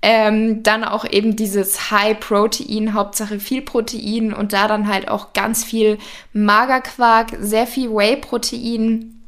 Ähm, 0.01 0.63
dann 0.63 0.85
auch 0.85 1.05
eben 1.09 1.35
dieses 1.35 1.91
High 1.91 2.19
Protein, 2.19 2.93
Hauptsache 2.93 3.39
viel 3.39 3.61
Protein 3.61 4.33
und 4.33 4.53
da 4.53 4.67
dann 4.67 4.87
halt 4.87 5.09
auch 5.09 5.33
ganz 5.33 5.63
viel 5.63 5.97
Magerquark, 6.31 7.37
sehr 7.39 7.67
viel 7.67 7.91
Whey 7.91 8.15
Protein 8.15 9.18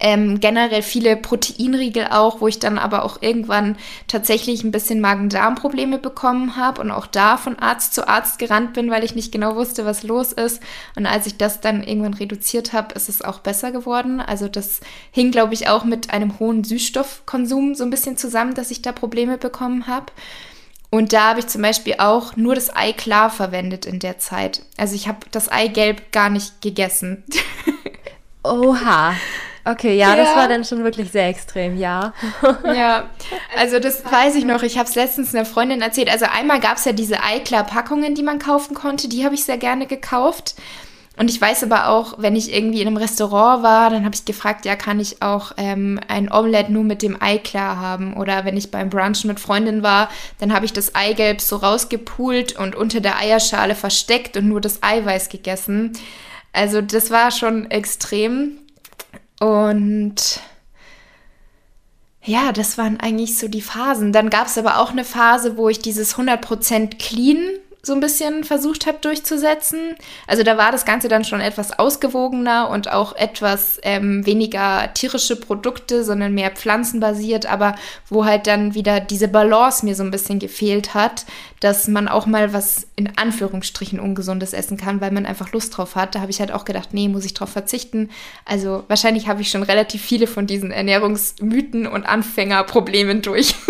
ähm, 0.00 0.40
generell 0.40 0.82
viele 0.82 1.16
Proteinriegel 1.16 2.08
auch, 2.10 2.40
wo 2.40 2.48
ich 2.48 2.58
dann 2.58 2.78
aber 2.78 3.04
auch 3.04 3.20
irgendwann 3.20 3.76
tatsächlich 4.06 4.62
ein 4.62 4.70
bisschen 4.70 5.00
Magen-Darm-Probleme 5.00 5.98
bekommen 5.98 6.56
habe 6.56 6.80
und 6.80 6.90
auch 6.90 7.06
da 7.06 7.36
von 7.36 7.58
Arzt 7.58 7.94
zu 7.94 8.06
Arzt 8.06 8.38
gerannt 8.38 8.74
bin, 8.74 8.90
weil 8.90 9.04
ich 9.04 9.14
nicht 9.14 9.32
genau 9.32 9.56
wusste, 9.56 9.84
was 9.84 10.04
los 10.04 10.32
ist. 10.32 10.62
Und 10.94 11.06
als 11.06 11.26
ich 11.26 11.36
das 11.36 11.60
dann 11.60 11.82
irgendwann 11.82 12.14
reduziert 12.14 12.72
habe, 12.72 12.94
ist 12.94 13.08
es 13.08 13.22
auch 13.22 13.40
besser 13.40 13.72
geworden. 13.72 14.20
Also 14.20 14.48
das 14.48 14.80
hing, 15.10 15.32
glaube 15.32 15.54
ich, 15.54 15.68
auch 15.68 15.84
mit 15.84 16.10
einem 16.10 16.38
hohen 16.38 16.62
Süßstoffkonsum 16.62 17.74
so 17.74 17.84
ein 17.84 17.90
bisschen 17.90 18.16
zusammen, 18.16 18.54
dass 18.54 18.70
ich 18.70 18.82
da 18.82 18.92
Probleme 18.92 19.36
bekommen 19.36 19.88
habe. 19.88 20.06
Und 20.90 21.12
da 21.12 21.30
habe 21.30 21.40
ich 21.40 21.48
zum 21.48 21.60
Beispiel 21.60 21.96
auch 21.98 22.36
nur 22.36 22.54
das 22.54 22.74
Ei 22.74 22.92
klar 22.92 23.30
verwendet 23.30 23.84
in 23.84 23.98
der 23.98 24.18
Zeit. 24.18 24.62
Also 24.76 24.94
ich 24.94 25.06
habe 25.06 25.18
das 25.32 25.50
Eigelb 25.50 26.12
gar 26.12 26.30
nicht 26.30 26.62
gegessen. 26.62 27.24
Oha. 28.42 29.14
Okay, 29.70 29.98
ja, 29.98 30.10
ja, 30.10 30.16
das 30.16 30.34
war 30.34 30.48
dann 30.48 30.64
schon 30.64 30.82
wirklich 30.82 31.10
sehr 31.10 31.28
extrem, 31.28 31.76
ja. 31.76 32.14
Ja, 32.64 33.10
also 33.56 33.78
das 33.78 34.02
weiß 34.02 34.34
ich 34.36 34.46
noch. 34.46 34.62
Ich 34.62 34.78
habe 34.78 34.88
es 34.88 34.94
letztens 34.94 35.34
einer 35.34 35.44
Freundin 35.44 35.82
erzählt. 35.82 36.10
Also 36.10 36.24
einmal 36.24 36.58
gab 36.58 36.78
es 36.78 36.86
ja 36.86 36.92
diese 36.92 37.22
Eiklar-Packungen, 37.22 38.14
die 38.14 38.22
man 38.22 38.38
kaufen 38.38 38.74
konnte. 38.74 39.08
Die 39.08 39.26
habe 39.26 39.34
ich 39.34 39.44
sehr 39.44 39.58
gerne 39.58 39.86
gekauft. 39.86 40.54
Und 41.18 41.28
ich 41.28 41.38
weiß 41.38 41.64
aber 41.64 41.88
auch, 41.88 42.14
wenn 42.18 42.34
ich 42.34 42.54
irgendwie 42.54 42.80
in 42.80 42.86
einem 42.86 42.96
Restaurant 42.96 43.62
war, 43.62 43.90
dann 43.90 44.04
habe 44.04 44.14
ich 44.14 44.24
gefragt, 44.24 44.64
ja, 44.64 44.74
kann 44.74 45.00
ich 45.00 45.20
auch 45.20 45.52
ähm, 45.56 46.00
ein 46.08 46.32
Omelette 46.32 46.72
nur 46.72 46.84
mit 46.84 47.02
dem 47.02 47.20
Eiklar 47.20 47.78
haben? 47.78 48.16
Oder 48.16 48.46
wenn 48.46 48.56
ich 48.56 48.70
beim 48.70 48.88
Brunch 48.88 49.24
mit 49.24 49.40
Freundin 49.40 49.82
war, 49.82 50.08
dann 50.38 50.54
habe 50.54 50.64
ich 50.64 50.72
das 50.72 50.94
Eigelb 50.94 51.40
so 51.42 51.56
rausgepult 51.56 52.56
und 52.56 52.74
unter 52.74 53.00
der 53.00 53.18
Eierschale 53.18 53.74
versteckt 53.74 54.36
und 54.36 54.48
nur 54.48 54.60
das 54.60 54.82
Eiweiß 54.82 55.28
gegessen. 55.28 55.92
Also 56.52 56.80
das 56.80 57.10
war 57.10 57.32
schon 57.32 57.70
extrem. 57.70 58.58
Und 59.40 60.40
ja, 62.24 62.52
das 62.52 62.76
waren 62.76 63.00
eigentlich 63.00 63.38
so 63.38 63.48
die 63.48 63.62
Phasen. 63.62 64.12
Dann 64.12 64.30
gab 64.30 64.48
es 64.48 64.58
aber 64.58 64.78
auch 64.78 64.90
eine 64.90 65.04
Phase, 65.04 65.56
wo 65.56 65.68
ich 65.68 65.78
dieses 65.78 66.16
100% 66.16 66.98
Clean 66.98 67.38
so 67.80 67.92
ein 67.94 68.00
bisschen 68.00 68.44
versucht 68.44 68.86
habe 68.86 68.98
durchzusetzen. 69.00 69.96
Also 70.26 70.42
da 70.42 70.58
war 70.58 70.72
das 70.72 70.84
Ganze 70.84 71.08
dann 71.08 71.24
schon 71.24 71.40
etwas 71.40 71.78
ausgewogener 71.78 72.70
und 72.70 72.90
auch 72.90 73.14
etwas 73.14 73.78
ähm, 73.82 74.26
weniger 74.26 74.92
tierische 74.94 75.36
Produkte, 75.36 76.02
sondern 76.02 76.34
mehr 76.34 76.50
pflanzenbasiert, 76.50 77.46
aber 77.46 77.76
wo 78.08 78.24
halt 78.24 78.46
dann 78.48 78.74
wieder 78.74 78.98
diese 79.00 79.28
Balance 79.28 79.84
mir 79.84 79.94
so 79.94 80.02
ein 80.02 80.10
bisschen 80.10 80.40
gefehlt 80.40 80.94
hat, 80.94 81.24
dass 81.60 81.88
man 81.88 82.08
auch 82.08 82.26
mal 82.26 82.52
was 82.52 82.88
in 82.96 83.16
Anführungsstrichen 83.16 84.00
Ungesundes 84.00 84.52
essen 84.52 84.76
kann, 84.76 85.00
weil 85.00 85.12
man 85.12 85.26
einfach 85.26 85.52
Lust 85.52 85.76
drauf 85.76 85.94
hat. 85.94 86.14
Da 86.14 86.20
habe 86.20 86.30
ich 86.30 86.40
halt 86.40 86.52
auch 86.52 86.64
gedacht, 86.64 86.90
nee, 86.92 87.08
muss 87.08 87.24
ich 87.24 87.34
drauf 87.34 87.50
verzichten. 87.50 88.10
Also 88.44 88.84
wahrscheinlich 88.88 89.28
habe 89.28 89.40
ich 89.40 89.50
schon 89.50 89.62
relativ 89.62 90.02
viele 90.02 90.26
von 90.26 90.46
diesen 90.46 90.72
Ernährungsmythen 90.72 91.86
und 91.86 92.06
Anfängerproblemen 92.06 93.22
durch. 93.22 93.54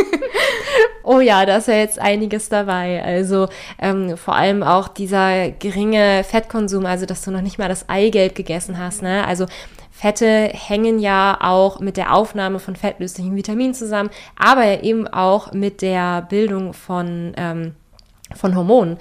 oh 1.02 1.20
ja, 1.20 1.46
da 1.46 1.56
ist 1.56 1.68
ja 1.68 1.74
jetzt 1.74 1.98
einiges 1.98 2.48
dabei. 2.48 3.02
Also 3.02 3.48
ähm, 3.78 4.16
vor 4.16 4.34
allem 4.34 4.62
auch 4.62 4.88
dieser 4.88 5.50
geringe 5.50 6.24
Fettkonsum, 6.24 6.86
also 6.86 7.06
dass 7.06 7.22
du 7.22 7.30
noch 7.30 7.42
nicht 7.42 7.58
mal 7.58 7.68
das 7.68 7.88
Eigelb 7.88 8.34
gegessen 8.34 8.78
hast. 8.78 9.02
Ne? 9.02 9.26
Also 9.26 9.46
Fette 9.90 10.50
hängen 10.52 11.00
ja 11.00 11.38
auch 11.40 11.80
mit 11.80 11.96
der 11.96 12.14
Aufnahme 12.14 12.60
von 12.60 12.76
fettlöslichen 12.76 13.34
Vitaminen 13.34 13.74
zusammen, 13.74 14.10
aber 14.36 14.84
eben 14.84 15.08
auch 15.08 15.52
mit 15.52 15.82
der 15.82 16.22
Bildung 16.22 16.72
von, 16.72 17.32
ähm, 17.36 17.74
von 18.34 18.54
Hormonen. 18.54 18.98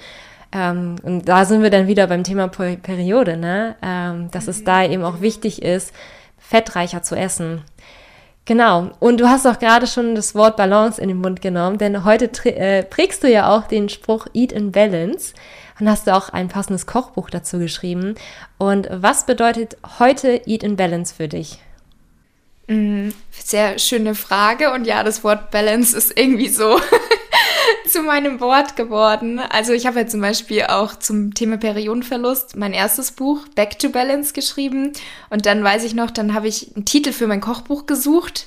Ähm, 0.50 0.96
und 1.04 1.28
da 1.28 1.44
sind 1.44 1.62
wir 1.62 1.70
dann 1.70 1.86
wieder 1.86 2.06
beim 2.08 2.24
Thema 2.24 2.48
Periode, 2.48 3.36
ne? 3.36 3.76
Ähm, 3.80 4.30
dass 4.32 4.48
es 4.48 4.64
da 4.64 4.82
eben 4.82 5.04
auch 5.04 5.20
wichtig 5.20 5.62
ist, 5.62 5.94
fettreicher 6.38 7.02
zu 7.02 7.14
essen. 7.14 7.62
Genau. 8.48 8.92
Und 8.98 9.20
du 9.20 9.28
hast 9.28 9.46
auch 9.46 9.58
gerade 9.58 9.86
schon 9.86 10.14
das 10.14 10.34
Wort 10.34 10.56
Balance 10.56 10.98
in 10.98 11.08
den 11.08 11.18
Mund 11.18 11.42
genommen, 11.42 11.76
denn 11.76 12.06
heute 12.06 12.30
äh, 12.46 12.82
prägst 12.82 13.22
du 13.22 13.28
ja 13.28 13.54
auch 13.54 13.66
den 13.66 13.90
Spruch 13.90 14.26
Eat 14.32 14.52
in 14.52 14.72
Balance 14.72 15.34
und 15.78 15.86
hast 15.86 16.06
du 16.06 16.16
auch 16.16 16.30
ein 16.30 16.48
passendes 16.48 16.86
Kochbuch 16.86 17.28
dazu 17.28 17.58
geschrieben. 17.58 18.14
Und 18.56 18.88
was 18.90 19.26
bedeutet 19.26 19.76
heute 19.98 20.40
Eat 20.46 20.62
in 20.62 20.76
Balance 20.76 21.14
für 21.14 21.28
dich? 21.28 21.58
Mm, 22.68 23.10
sehr 23.32 23.78
schöne 23.78 24.14
Frage. 24.14 24.72
Und 24.72 24.86
ja, 24.86 25.04
das 25.04 25.22
Wort 25.24 25.50
Balance 25.50 25.94
ist 25.94 26.18
irgendwie 26.18 26.48
so 26.48 26.80
zu 27.88 28.02
meinem 28.02 28.40
Wort 28.40 28.76
geworden. 28.76 29.38
Also 29.38 29.72
ich 29.72 29.86
habe 29.86 30.00
ja 30.00 30.06
zum 30.06 30.20
Beispiel 30.20 30.64
auch 30.64 30.94
zum 30.94 31.34
Thema 31.34 31.56
Periodenverlust 31.56 32.56
mein 32.56 32.72
erstes 32.72 33.12
Buch 33.12 33.46
Back 33.54 33.78
to 33.78 33.90
Balance 33.90 34.32
geschrieben. 34.32 34.92
Und 35.30 35.46
dann 35.46 35.62
weiß 35.62 35.84
ich 35.84 35.94
noch, 35.94 36.10
dann 36.10 36.34
habe 36.34 36.48
ich 36.48 36.74
einen 36.74 36.84
Titel 36.84 37.12
für 37.12 37.26
mein 37.26 37.40
Kochbuch 37.40 37.86
gesucht. 37.86 38.46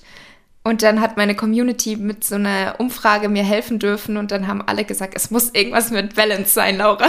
Und 0.63 0.83
dann 0.83 1.01
hat 1.01 1.17
meine 1.17 1.35
Community 1.35 1.95
mit 1.95 2.23
so 2.23 2.35
einer 2.35 2.75
Umfrage 2.77 3.29
mir 3.29 3.43
helfen 3.43 3.79
dürfen 3.79 4.15
und 4.17 4.29
dann 4.29 4.45
haben 4.45 4.61
alle 4.61 4.85
gesagt, 4.85 5.15
es 5.15 5.31
muss 5.31 5.49
irgendwas 5.49 5.89
mit 5.89 6.13
Balance 6.13 6.53
sein, 6.53 6.77
Laura. 6.77 7.07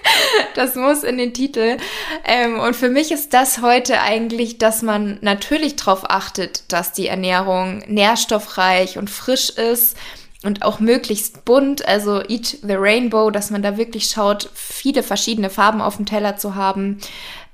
das 0.54 0.74
muss 0.74 1.02
in 1.02 1.18
den 1.18 1.34
Titel. 1.34 1.76
Ähm, 2.24 2.58
und 2.58 2.74
für 2.74 2.88
mich 2.88 3.12
ist 3.12 3.34
das 3.34 3.60
heute 3.60 4.00
eigentlich, 4.00 4.56
dass 4.56 4.80
man 4.80 5.18
natürlich 5.20 5.76
darauf 5.76 6.10
achtet, 6.10 6.72
dass 6.72 6.92
die 6.92 7.08
Ernährung 7.08 7.82
nährstoffreich 7.88 8.96
und 8.96 9.10
frisch 9.10 9.50
ist 9.50 9.98
und 10.44 10.62
auch 10.62 10.78
möglichst 10.78 11.44
bunt, 11.44 11.86
also 11.86 12.22
Eat 12.22 12.58
the 12.62 12.74
Rainbow, 12.74 13.30
dass 13.30 13.50
man 13.50 13.62
da 13.62 13.76
wirklich 13.76 14.06
schaut, 14.06 14.50
viele 14.54 15.02
verschiedene 15.02 15.50
Farben 15.50 15.80
auf 15.80 15.96
dem 15.96 16.06
Teller 16.06 16.36
zu 16.36 16.54
haben. 16.54 16.98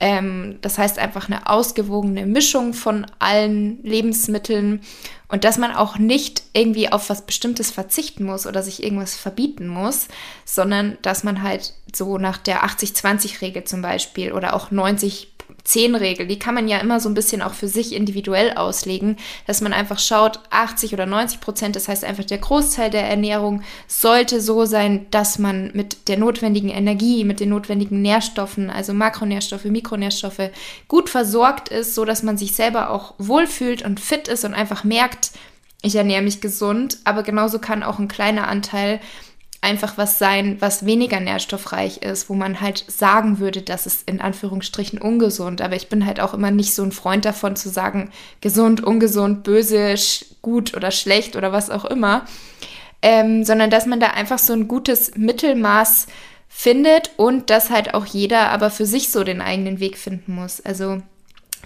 Ähm, 0.01 0.59
das 0.61 0.79
heißt 0.79 0.99
einfach 0.99 1.29
eine 1.29 1.47
ausgewogene 1.47 2.27
Mischung 2.27 2.75
von 2.75 3.07
allen 3.19 3.83
Lebensmitteln 3.83 4.81
und 5.29 5.45
dass 5.45 5.59
man 5.59 5.73
auch 5.73 5.99
nicht 5.99 6.43
irgendwie 6.53 6.91
auf 6.91 7.09
was 7.09 7.27
Bestimmtes 7.27 7.71
verzichten 7.71 8.25
muss 8.25 8.47
oder 8.47 8.63
sich 8.63 8.83
irgendwas 8.83 9.15
verbieten 9.15 9.69
muss, 9.69 10.09
sondern 10.45 10.99
dass 11.03 11.23
man 11.23 11.43
halt 11.43 11.75
so 11.95 12.19
nach 12.19 12.39
der 12.39 12.65
80-20-Regel 12.65 13.65
zum 13.65 13.83
Beispiel 13.83 14.33
oder 14.33 14.55
auch 14.55 14.71
90 14.71 15.30
10-Regel, 15.67 16.27
die 16.27 16.39
kann 16.39 16.55
man 16.55 16.69
ja 16.69 16.79
immer 16.79 17.01
so 17.01 17.09
ein 17.09 17.15
bisschen 17.15 17.43
auch 17.43 17.55
für 17.55 17.69
sich 17.69 17.95
individuell 17.95 18.53
auslegen, 18.55 19.17
dass 19.47 19.61
man 19.61 19.73
einfach 19.73 19.99
schaut, 19.99 20.41
80 20.51 20.95
oder 20.95 21.07
90 21.07 21.41
Prozent, 21.41 21.77
das 21.77 21.89
heißt 21.89 22.05
einfach 22.05 22.25
der 22.25 22.39
Großteil 22.39 22.91
der 22.91 23.09
Ernährung 23.09 23.63
sollte 23.87 24.41
so 24.41 24.65
sein, 24.65 25.07
dass 25.11 25.39
man 25.39 25.71
mit 25.75 26.09
der 26.09 26.19
notwendigen 26.19 26.71
Energie, 26.71 27.25
mit 27.25 27.41
den 27.41 27.51
notwendigen 27.51 28.03
Nährstoffen, 28.03 28.71
also 28.71 28.93
Makronährstoffe, 28.93 29.65
Mikronährstoffe, 29.65 30.51
gut 30.89 31.09
versorgt 31.09 31.69
ist, 31.69 31.95
so 31.95 32.05
dass 32.05 32.23
man 32.23 32.39
sich 32.39 32.55
selber 32.55 32.91
auch 32.91 33.15
wohlfühlt 33.19 33.83
und 33.83 34.01
fit 34.01 34.29
ist 34.29 34.45
und 34.45 34.55
einfach 34.55 34.85
merkt, 34.85 35.31
ich 35.83 35.95
ernähre 35.95 36.23
mich 36.23 36.41
gesund, 36.41 36.99
aber 37.05 37.23
genauso 37.23 37.59
kann 37.59 37.83
auch 37.83 37.99
ein 37.99 38.09
kleiner 38.09 38.49
Anteil 38.49 39.01
einfach 39.63 39.99
was 39.99 40.19
sein, 40.19 40.57
was 40.61 40.87
weniger 40.87 41.21
nährstoffreich 41.21 41.99
ist, 41.99 42.31
wo 42.31 42.35
man 42.35 42.61
halt 42.61 42.85
sagen 42.89 43.39
würde, 43.39 43.61
dass 43.63 43.87
es 43.87 44.03
in 44.03 44.21
Anführungsstrichen 44.21 44.99
ungesund. 44.99 45.61
Aber 45.61 45.77
ich 45.77 45.89
bin 45.89 46.07
halt 46.07 46.19
auch 46.21 46.33
immer 46.33 46.51
nicht 46.51 46.75
so 46.75 46.83
ein 46.83 46.93
Freund 46.93 47.25
davon 47.25 47.57
zu 47.57 47.69
sagen, 47.69 48.11
gesund, 48.41 48.83
ungesund, 48.83 49.43
böse, 49.43 49.95
gut 50.41 50.75
oder 50.75 50.91
schlecht 50.91 51.37
oder 51.37 51.53
was 51.53 51.69
auch 51.69 51.85
immer. 51.85 52.25
Ähm, 53.03 53.45
sondern 53.45 53.71
dass 53.71 53.87
man 53.87 54.01
da 54.01 54.09
einfach 54.09 54.39
so 54.39 54.53
ein 54.53 54.69
gutes 54.69 55.17
Mittelmaß 55.17 56.07
findet 56.49 57.13
und 57.17 57.49
dass 57.49 57.71
halt 57.71 57.95
auch 57.95 58.05
jeder 58.05 58.51
aber 58.51 58.71
für 58.71 58.85
sich 58.85 59.11
so 59.11 59.25
den 59.25 59.41
eigenen 59.41 59.81
Weg 59.81 59.97
finden 59.97 60.35
muss. 60.35 60.61
Also 60.61 61.01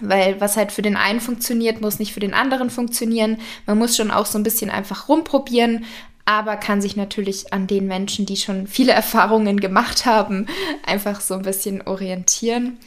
weil 0.01 0.39
was 0.41 0.57
halt 0.57 0.71
für 0.71 0.81
den 0.81 0.97
einen 0.97 1.21
funktioniert, 1.21 1.81
muss 1.81 1.99
nicht 1.99 2.13
für 2.13 2.19
den 2.19 2.33
anderen 2.33 2.69
funktionieren. 2.69 3.37
Man 3.65 3.77
muss 3.77 3.95
schon 3.95 4.11
auch 4.11 4.25
so 4.25 4.37
ein 4.37 4.43
bisschen 4.43 4.69
einfach 4.69 5.07
rumprobieren, 5.07 5.85
aber 6.25 6.57
kann 6.57 6.81
sich 6.81 6.95
natürlich 6.95 7.53
an 7.53 7.67
den 7.67 7.87
Menschen, 7.87 8.25
die 8.25 8.35
schon 8.37 8.67
viele 8.67 8.91
Erfahrungen 8.91 9.59
gemacht 9.59 10.05
haben, 10.05 10.47
einfach 10.85 11.21
so 11.21 11.35
ein 11.35 11.43
bisschen 11.43 11.85
orientieren. 11.87 12.79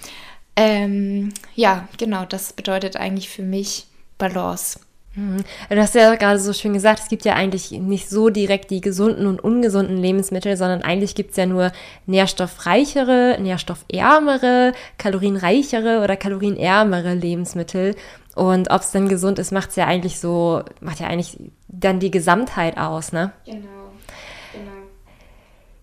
Ähm, 0.56 1.32
ja, 1.54 1.88
genau, 1.98 2.24
das 2.24 2.52
bedeutet 2.52 2.96
eigentlich 2.96 3.28
für 3.28 3.42
mich 3.42 3.86
Balance. 4.18 4.80
Mhm. 5.18 5.44
Du 5.68 5.76
hast 5.76 5.96
ja 5.96 6.14
gerade 6.14 6.38
so 6.38 6.52
schön 6.52 6.72
gesagt, 6.72 7.00
es 7.00 7.08
gibt 7.08 7.24
ja 7.24 7.34
eigentlich 7.34 7.72
nicht 7.72 8.08
so 8.08 8.30
direkt 8.30 8.70
die 8.70 8.80
gesunden 8.80 9.26
und 9.26 9.42
ungesunden 9.42 9.96
Lebensmittel, 9.96 10.56
sondern 10.56 10.82
eigentlich 10.82 11.16
gibt 11.16 11.32
es 11.32 11.36
ja 11.36 11.46
nur 11.46 11.72
nährstoffreichere, 12.06 13.36
nährstoffärmere, 13.40 14.74
kalorienreichere 14.96 16.02
oder 16.04 16.16
kalorienärmere 16.16 17.14
Lebensmittel. 17.14 17.96
Und 18.36 18.70
ob 18.70 18.82
es 18.82 18.92
dann 18.92 19.08
gesund 19.08 19.40
ist, 19.40 19.50
macht 19.50 19.70
es 19.70 19.76
ja 19.76 19.86
eigentlich 19.86 20.20
so, 20.20 20.62
macht 20.80 21.00
ja 21.00 21.08
eigentlich 21.08 21.36
dann 21.66 21.98
die 21.98 22.12
Gesamtheit 22.12 22.78
aus, 22.78 23.10
ne? 23.10 23.32
Genau. 23.44 23.58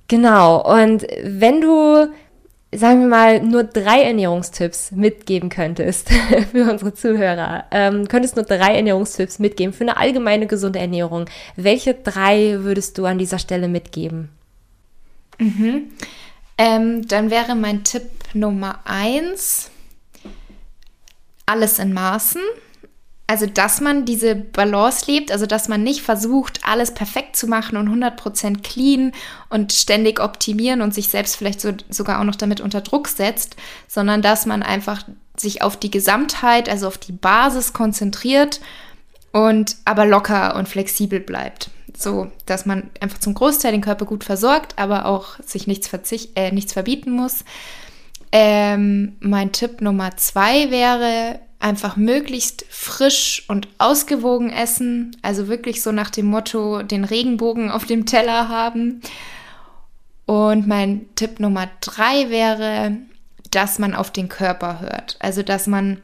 Genau. 0.08 0.62
Genau. 0.64 0.82
Und 0.82 1.06
wenn 1.24 1.60
du, 1.60 2.08
sagen 2.74 3.02
wir 3.02 3.08
mal, 3.08 3.42
nur 3.42 3.64
drei 3.64 4.04
Ernährungstipps 4.04 4.92
mitgeben 4.92 5.50
könntest 5.50 6.10
für 6.52 6.70
unsere 6.70 6.94
Zuhörer, 6.94 7.66
ähm, 7.72 8.08
könntest 8.08 8.36
nur 8.36 8.46
drei 8.46 8.76
Ernährungstipps 8.76 9.40
mitgeben 9.40 9.74
für 9.74 9.84
eine 9.84 9.98
allgemeine 9.98 10.48
gesunde 10.48 10.80
Ernährung, 10.80 11.26
welche 11.56 11.94
drei 11.94 12.60
würdest 12.62 12.98
du 12.98 13.06
an 13.06 13.18
dieser 13.18 13.40
Stelle 13.40 13.68
mitgeben? 13.68 14.30
Mhm. 15.38 15.92
Ähm, 16.58 17.08
dann 17.08 17.30
wäre 17.30 17.56
mein 17.56 17.84
Tipp 17.84 18.04
Nummer 18.34 18.80
eins, 18.86 19.70
alles 21.46 21.80
in 21.80 21.94
Maßen. 21.94 22.42
Also, 23.28 23.48
dass 23.48 23.82
man 23.82 24.06
diese 24.06 24.36
Balance 24.36 25.12
lebt, 25.12 25.32
also 25.32 25.48
dass 25.48 25.68
man 25.68 25.82
nicht 25.82 26.02
versucht, 26.04 26.60
alles 26.64 26.94
perfekt 26.94 27.36
zu 27.36 27.48
machen 27.48 27.76
und 27.76 27.90
100% 27.90 28.62
clean 28.62 29.14
und 29.50 29.74
ständig 29.74 30.20
optimieren 30.20 30.82
und 30.82 30.94
sich 30.94 31.10
selbst 31.10 31.36
vielleicht 31.36 31.60
so, 31.60 31.72
sogar 31.90 32.20
auch 32.20 32.24
noch 32.24 32.36
damit 32.36 32.62
unter 32.62 32.82
Druck 32.82 33.08
setzt, 33.08 33.56
sondern 33.88 34.22
dass 34.22 34.46
man 34.46 34.62
einfach 34.62 35.04
sich 35.38 35.64
auf 35.64 35.76
die 35.78 35.90
Gesamtheit, 35.90 36.70
also 36.70 36.88
auf 36.88 37.00
die 37.00 37.14
Basis 37.14 37.74
konzentriert 37.74 38.62
und 39.32 39.76
aber 39.86 40.06
locker 40.06 40.56
und 40.56 40.70
flexibel 40.70 41.20
bleibt. 41.20 41.72
So, 41.98 42.32
dass 42.46 42.66
man 42.66 42.92
einfach 43.02 43.20
zum 43.20 43.34
Großteil 43.34 43.72
den 43.72 43.82
Körper 43.82 44.06
gut 44.06 44.24
versorgt, 44.24 44.78
aber 44.78 45.06
auch 45.06 45.40
sich 45.44 45.66
nichts, 45.66 45.88
verzicht, 45.88 46.32
äh, 46.36 46.52
nichts 46.52 46.74
verbieten 46.74 47.12
muss. 47.12 47.44
Ähm, 48.32 49.16
mein 49.20 49.52
Tipp 49.52 49.82
Nummer 49.82 50.16
zwei 50.18 50.70
wäre, 50.70 51.40
einfach 51.60 51.96
möglichst 51.96 52.66
frisch 52.70 53.44
und 53.48 53.68
ausgewogen 53.78 54.52
essen. 54.52 55.16
Also 55.22 55.48
wirklich 55.48 55.82
so 55.82 55.92
nach 55.92 56.10
dem 56.10 56.28
Motto, 56.28 56.84
den 56.84 57.04
Regenbogen 57.04 57.72
auf 57.72 57.86
dem 57.86 58.06
Teller 58.06 58.50
haben. 58.50 59.02
Und 60.26 60.68
mein 60.68 61.06
Tipp 61.16 61.40
Nummer 61.40 61.70
drei 61.82 62.30
wäre, 62.30 62.98
dass 63.52 63.80
man 63.80 63.94
auf 63.94 64.12
den 64.12 64.30
Körper 64.30 64.82
hört. 64.82 65.18
Also 65.20 65.44
dass 65.44 65.68
man 65.68 66.02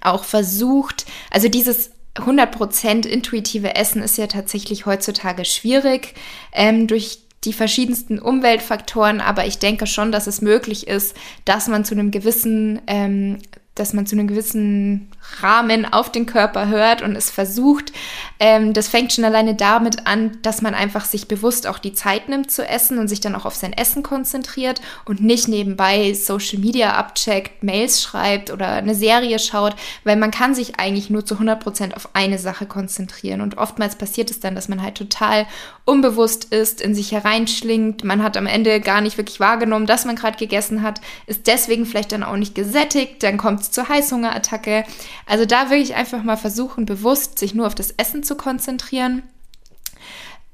auch 0.00 0.24
versucht, 0.24 1.06
also 1.30 1.48
dieses 1.48 1.90
100% 2.14 3.06
intuitive 3.06 3.76
Essen 3.76 4.02
ist 4.02 4.18
ja 4.18 4.26
tatsächlich 4.26 4.86
heutzutage 4.86 5.44
schwierig 5.44 6.14
ähm, 6.52 6.86
durch 6.86 7.20
die 7.44 7.52
verschiedensten 7.52 8.18
Umweltfaktoren, 8.18 9.20
aber 9.20 9.46
ich 9.46 9.58
denke 9.58 9.86
schon, 9.86 10.10
dass 10.10 10.26
es 10.26 10.42
möglich 10.42 10.88
ist, 10.88 11.16
dass 11.44 11.68
man 11.68 11.84
zu 11.84 11.94
einem 11.94 12.10
gewissen 12.10 12.80
ähm, 12.88 13.38
dass 13.78 13.92
man 13.92 14.06
zu 14.06 14.16
einem 14.16 14.28
gewissen 14.28 15.08
Rahmen 15.40 15.84
auf 15.84 16.10
den 16.10 16.26
Körper 16.26 16.68
hört 16.68 17.02
und 17.02 17.14
es 17.16 17.30
versucht. 17.30 17.92
Ähm, 18.40 18.72
das 18.72 18.88
fängt 18.88 19.12
schon 19.12 19.24
alleine 19.24 19.54
damit 19.54 20.06
an, 20.06 20.38
dass 20.42 20.62
man 20.62 20.74
einfach 20.74 21.04
sich 21.04 21.28
bewusst 21.28 21.66
auch 21.66 21.78
die 21.78 21.92
Zeit 21.92 22.28
nimmt 22.28 22.50
zu 22.50 22.66
essen 22.66 22.98
und 22.98 23.08
sich 23.08 23.20
dann 23.20 23.34
auch 23.34 23.44
auf 23.44 23.54
sein 23.54 23.72
Essen 23.72 24.02
konzentriert 24.02 24.80
und 25.04 25.20
nicht 25.20 25.48
nebenbei 25.48 26.14
Social 26.14 26.58
Media 26.58 26.94
abcheckt, 26.94 27.62
Mails 27.62 28.02
schreibt 28.02 28.50
oder 28.50 28.68
eine 28.68 28.94
Serie 28.94 29.38
schaut, 29.38 29.76
weil 30.04 30.16
man 30.16 30.30
kann 30.30 30.54
sich 30.54 30.78
eigentlich 30.78 31.10
nur 31.10 31.24
zu 31.24 31.34
100 31.34 31.60
Prozent 31.60 31.96
auf 31.96 32.10
eine 32.14 32.38
Sache 32.38 32.66
konzentrieren. 32.66 33.40
Und 33.40 33.58
oftmals 33.58 33.96
passiert 33.96 34.30
es 34.30 34.40
dann, 34.40 34.54
dass 34.54 34.68
man 34.68 34.82
halt 34.82 34.96
total 34.96 35.46
unbewusst 35.84 36.44
ist, 36.46 36.80
in 36.80 36.94
sich 36.94 37.12
hereinschlingt, 37.12 38.04
man 38.04 38.22
hat 38.22 38.36
am 38.36 38.46
Ende 38.46 38.80
gar 38.80 39.00
nicht 39.00 39.16
wirklich 39.16 39.40
wahrgenommen, 39.40 39.86
dass 39.86 40.04
man 40.04 40.16
gerade 40.16 40.36
gegessen 40.36 40.82
hat, 40.82 41.00
ist 41.26 41.46
deswegen 41.46 41.86
vielleicht 41.86 42.12
dann 42.12 42.22
auch 42.22 42.36
nicht 42.36 42.54
gesättigt, 42.54 43.22
dann 43.22 43.38
kommt 43.38 43.67
es 43.68 43.72
zur 43.72 43.88
Heißhungerattacke. 43.88 44.84
Also 45.26 45.44
da 45.44 45.70
wirklich 45.70 45.94
einfach 45.94 46.22
mal 46.22 46.36
versuchen, 46.36 46.86
bewusst 46.86 47.38
sich 47.38 47.54
nur 47.54 47.66
auf 47.66 47.74
das 47.74 47.92
Essen 47.92 48.22
zu 48.22 48.36
konzentrieren. 48.36 49.22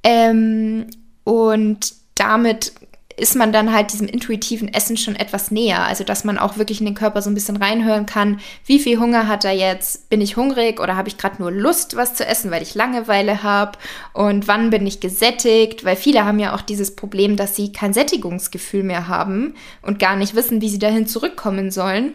Ähm, 0.03 0.87
und 1.24 1.94
damit 2.14 2.72
ist 3.16 3.37
man 3.37 3.53
dann 3.53 3.72
halt 3.72 3.92
diesem 3.92 4.09
intuitiven 4.09 4.72
Essen 4.72 4.96
schon 4.96 5.14
etwas 5.14 5.50
näher. 5.50 5.85
Also, 5.85 6.05
dass 6.05 6.24
man 6.24 6.38
auch 6.38 6.57
wirklich 6.59 6.81
in 6.81 6.87
den 6.87 6.94
Körper 6.94 7.22
so 7.22 7.31
ein 7.31 7.35
bisschen 7.35 7.57
reinhören 7.57 8.07
kann, 8.07 8.40
wie 8.66 8.79
viel 8.79 8.98
Hunger 8.98 9.29
hat 9.29 9.44
er 9.44 9.53
jetzt? 9.53 10.09
Bin 10.09 10.20
ich 10.20 10.37
hungrig 10.37 10.81
oder 10.81 10.96
habe 10.96 11.09
ich 11.09 11.16
gerade 11.16 11.40
nur 11.40 11.53
Lust, 11.53 11.96
was 11.96 12.14
zu 12.14 12.27
essen, 12.27 12.50
weil 12.50 12.62
ich 12.62 12.74
Langeweile 12.74 13.42
habe? 13.42 13.79
Und 14.12 14.48
wann 14.48 14.70
bin 14.70 14.87
ich 14.87 15.00
gesättigt? 15.00 15.85
Weil 15.85 15.96
viele 15.96 16.24
haben 16.24 16.40
ja 16.40 16.55
auch 16.55 16.62
dieses 16.62 16.96
Problem, 16.96 17.37
dass 17.37 17.55
sie 17.55 17.72
kein 17.72 17.92
Sättigungsgefühl 17.92 18.83
mehr 18.83 19.07
haben 19.07 19.55
und 19.83 19.98
gar 19.98 20.16
nicht 20.16 20.35
wissen, 20.35 20.61
wie 20.61 20.68
sie 20.68 20.79
dahin 20.81 21.07
zurückkommen 21.07 21.70
sollen. 21.70 22.14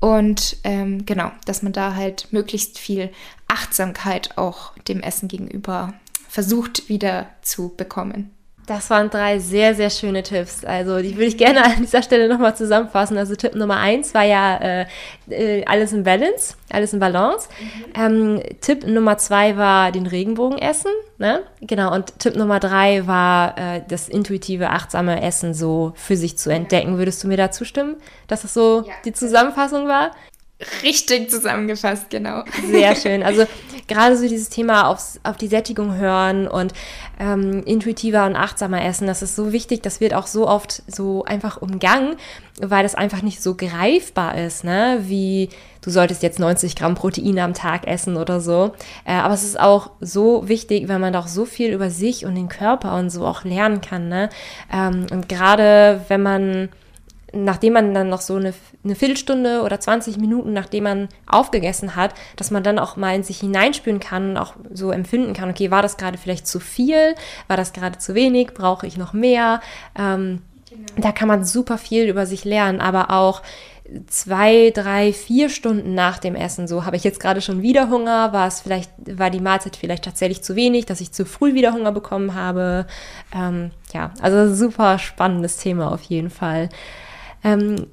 Und 0.00 0.56
ähm, 0.64 1.04
genau, 1.04 1.30
dass 1.44 1.62
man 1.62 1.72
da 1.72 1.94
halt 1.94 2.32
möglichst 2.32 2.78
viel 2.78 3.10
Achtsamkeit 3.48 4.36
auch 4.38 4.76
dem 4.88 5.00
Essen 5.00 5.28
gegenüber 5.28 5.94
versucht 6.28 6.88
wieder 6.88 7.28
zu 7.42 7.74
bekommen. 7.76 8.30
Das 8.70 8.88
waren 8.88 9.10
drei 9.10 9.40
sehr, 9.40 9.74
sehr 9.74 9.90
schöne 9.90 10.22
Tipps. 10.22 10.64
Also 10.64 11.00
die 11.00 11.16
würde 11.16 11.24
ich 11.24 11.36
gerne 11.36 11.64
an 11.64 11.78
dieser 11.80 12.04
Stelle 12.04 12.28
nochmal 12.28 12.54
zusammenfassen. 12.54 13.18
Also 13.18 13.34
Tipp 13.34 13.56
Nummer 13.56 13.78
eins 13.78 14.14
war 14.14 14.22
ja 14.22 14.58
äh, 14.58 14.86
äh, 15.28 15.64
alles 15.64 15.92
in 15.92 16.04
Balance, 16.04 16.54
alles 16.70 16.92
in 16.92 17.00
Balance. 17.00 17.48
Mhm. 17.60 18.38
Ähm, 18.38 18.42
Tipp 18.60 18.86
Nummer 18.86 19.18
zwei 19.18 19.56
war 19.56 19.90
den 19.90 20.06
Regenbogen 20.06 20.56
essen. 20.56 20.92
Ne? 21.18 21.42
Genau, 21.60 21.92
und 21.92 22.16
Tipp 22.20 22.36
Nummer 22.36 22.60
drei 22.60 23.08
war 23.08 23.58
äh, 23.58 23.82
das 23.88 24.08
intuitive, 24.08 24.70
achtsame 24.70 25.20
Essen 25.20 25.52
so 25.52 25.92
für 25.96 26.16
sich 26.16 26.38
zu 26.38 26.50
entdecken. 26.50 26.96
Würdest 26.96 27.24
du 27.24 27.26
mir 27.26 27.36
da 27.36 27.50
zustimmen, 27.50 27.96
dass 28.28 28.42
das 28.42 28.54
so 28.54 28.84
ja. 28.86 28.92
die 29.04 29.12
Zusammenfassung 29.12 29.88
war? 29.88 30.12
Richtig 30.82 31.30
zusammengefasst, 31.30 32.10
genau. 32.10 32.44
Sehr 32.70 32.94
schön. 32.96 33.22
Also 33.22 33.46
gerade 33.88 34.16
so 34.16 34.28
dieses 34.28 34.48
Thema 34.48 34.88
aufs, 34.88 35.18
auf 35.22 35.36
die 35.36 35.48
Sättigung 35.48 35.96
hören 35.96 36.46
und 36.46 36.72
ähm, 37.18 37.62
intuitiver 37.64 38.26
und 38.26 38.36
achtsamer 38.36 38.84
essen, 38.84 39.06
das 39.06 39.22
ist 39.22 39.36
so 39.36 39.52
wichtig. 39.52 39.82
Das 39.82 40.00
wird 40.00 40.14
auch 40.14 40.26
so 40.26 40.46
oft 40.46 40.82
so 40.86 41.24
einfach 41.24 41.60
umgangen, 41.60 42.16
weil 42.60 42.82
das 42.82 42.94
einfach 42.94 43.22
nicht 43.22 43.42
so 43.42 43.54
greifbar 43.56 44.38
ist, 44.38 44.64
ne? 44.64 45.00
Wie 45.02 45.48
du 45.82 45.90
solltest 45.90 46.22
jetzt 46.22 46.38
90 46.38 46.76
Gramm 46.76 46.94
Protein 46.94 47.38
am 47.38 47.54
Tag 47.54 47.86
essen 47.86 48.16
oder 48.16 48.40
so. 48.40 48.72
Äh, 49.04 49.14
aber 49.14 49.34
es 49.34 49.44
ist 49.44 49.58
auch 49.58 49.90
so 50.00 50.48
wichtig, 50.48 50.88
weil 50.88 50.98
man 50.98 51.12
doch 51.12 51.26
so 51.26 51.44
viel 51.44 51.72
über 51.72 51.90
sich 51.90 52.26
und 52.26 52.34
den 52.34 52.48
Körper 52.48 52.96
und 52.96 53.10
so 53.10 53.26
auch 53.26 53.44
lernen 53.44 53.80
kann, 53.80 54.08
ne? 54.08 54.28
Ähm, 54.72 55.06
und 55.10 55.28
gerade 55.28 56.02
wenn 56.08 56.22
man 56.22 56.68
nachdem 57.32 57.74
man 57.74 57.94
dann 57.94 58.08
noch 58.08 58.20
so 58.20 58.36
eine, 58.36 58.54
eine 58.84 58.94
Viertelstunde 58.94 59.62
oder 59.62 59.80
20 59.80 60.18
Minuten, 60.18 60.52
nachdem 60.52 60.84
man 60.84 61.08
aufgegessen 61.26 61.96
hat, 61.96 62.14
dass 62.36 62.50
man 62.50 62.62
dann 62.62 62.78
auch 62.78 62.96
mal 62.96 63.14
in 63.14 63.22
sich 63.22 63.40
hineinspüren 63.40 64.00
kann 64.00 64.30
und 64.30 64.36
auch 64.36 64.54
so 64.72 64.90
empfinden 64.90 65.32
kann, 65.32 65.50
okay, 65.50 65.70
war 65.70 65.82
das 65.82 65.96
gerade 65.96 66.18
vielleicht 66.18 66.46
zu 66.46 66.60
viel, 66.60 67.14
war 67.48 67.56
das 67.56 67.72
gerade 67.72 67.98
zu 67.98 68.14
wenig, 68.14 68.54
brauche 68.54 68.86
ich 68.86 68.96
noch 68.96 69.12
mehr? 69.12 69.60
Ähm, 69.98 70.42
genau. 70.68 70.86
Da 70.96 71.12
kann 71.12 71.28
man 71.28 71.44
super 71.44 71.78
viel 71.78 72.08
über 72.08 72.26
sich 72.26 72.44
lernen, 72.44 72.80
aber 72.80 73.10
auch 73.10 73.42
zwei, 74.06 74.70
drei, 74.70 75.12
vier 75.12 75.48
Stunden 75.48 75.94
nach 75.94 76.18
dem 76.18 76.34
Essen 76.34 76.68
so, 76.68 76.84
habe 76.84 76.96
ich 76.96 77.04
jetzt 77.04 77.20
gerade 77.20 77.40
schon 77.40 77.62
wieder 77.62 77.90
Hunger, 77.90 78.32
war 78.32 78.46
es 78.46 78.60
vielleicht, 78.60 78.90
war 79.18 79.30
die 79.30 79.40
Mahlzeit 79.40 79.76
vielleicht 79.76 80.04
tatsächlich 80.04 80.42
zu 80.42 80.54
wenig, 80.56 80.86
dass 80.86 81.00
ich 81.00 81.12
zu 81.12 81.24
früh 81.24 81.54
wieder 81.54 81.72
Hunger 81.72 81.92
bekommen 81.92 82.34
habe. 82.34 82.86
Ähm, 83.34 83.70
ja, 83.92 84.12
also 84.20 84.54
super 84.54 84.98
spannendes 84.98 85.56
Thema 85.56 85.90
auf 85.90 86.02
jeden 86.02 86.30
Fall. 86.30 86.68
Ähm, 87.44 87.86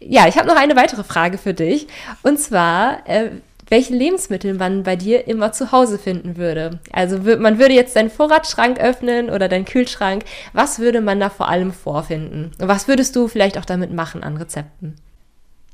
ja, 0.00 0.28
ich 0.28 0.36
habe 0.36 0.48
noch 0.48 0.56
eine 0.56 0.76
weitere 0.76 1.04
Frage 1.04 1.38
für 1.38 1.54
dich. 1.54 1.86
Und 2.22 2.38
zwar, 2.38 3.08
äh, 3.08 3.30
welche 3.68 3.94
Lebensmittel 3.94 4.54
man 4.54 4.82
bei 4.82 4.96
dir 4.96 5.26
immer 5.26 5.52
zu 5.52 5.72
Hause 5.72 5.98
finden 5.98 6.36
würde. 6.36 6.80
Also 6.92 7.18
man 7.18 7.58
würde 7.58 7.74
jetzt 7.74 7.96
deinen 7.96 8.10
Vorratsschrank 8.10 8.78
öffnen 8.78 9.30
oder 9.30 9.48
deinen 9.48 9.64
Kühlschrank. 9.64 10.24
Was 10.52 10.78
würde 10.78 11.00
man 11.00 11.18
da 11.18 11.30
vor 11.30 11.48
allem 11.48 11.72
vorfinden? 11.72 12.52
Und 12.60 12.68
was 12.68 12.88
würdest 12.88 13.16
du 13.16 13.28
vielleicht 13.28 13.56
auch 13.58 13.64
damit 13.64 13.92
machen 13.92 14.22
an 14.22 14.36
Rezepten? 14.36 14.96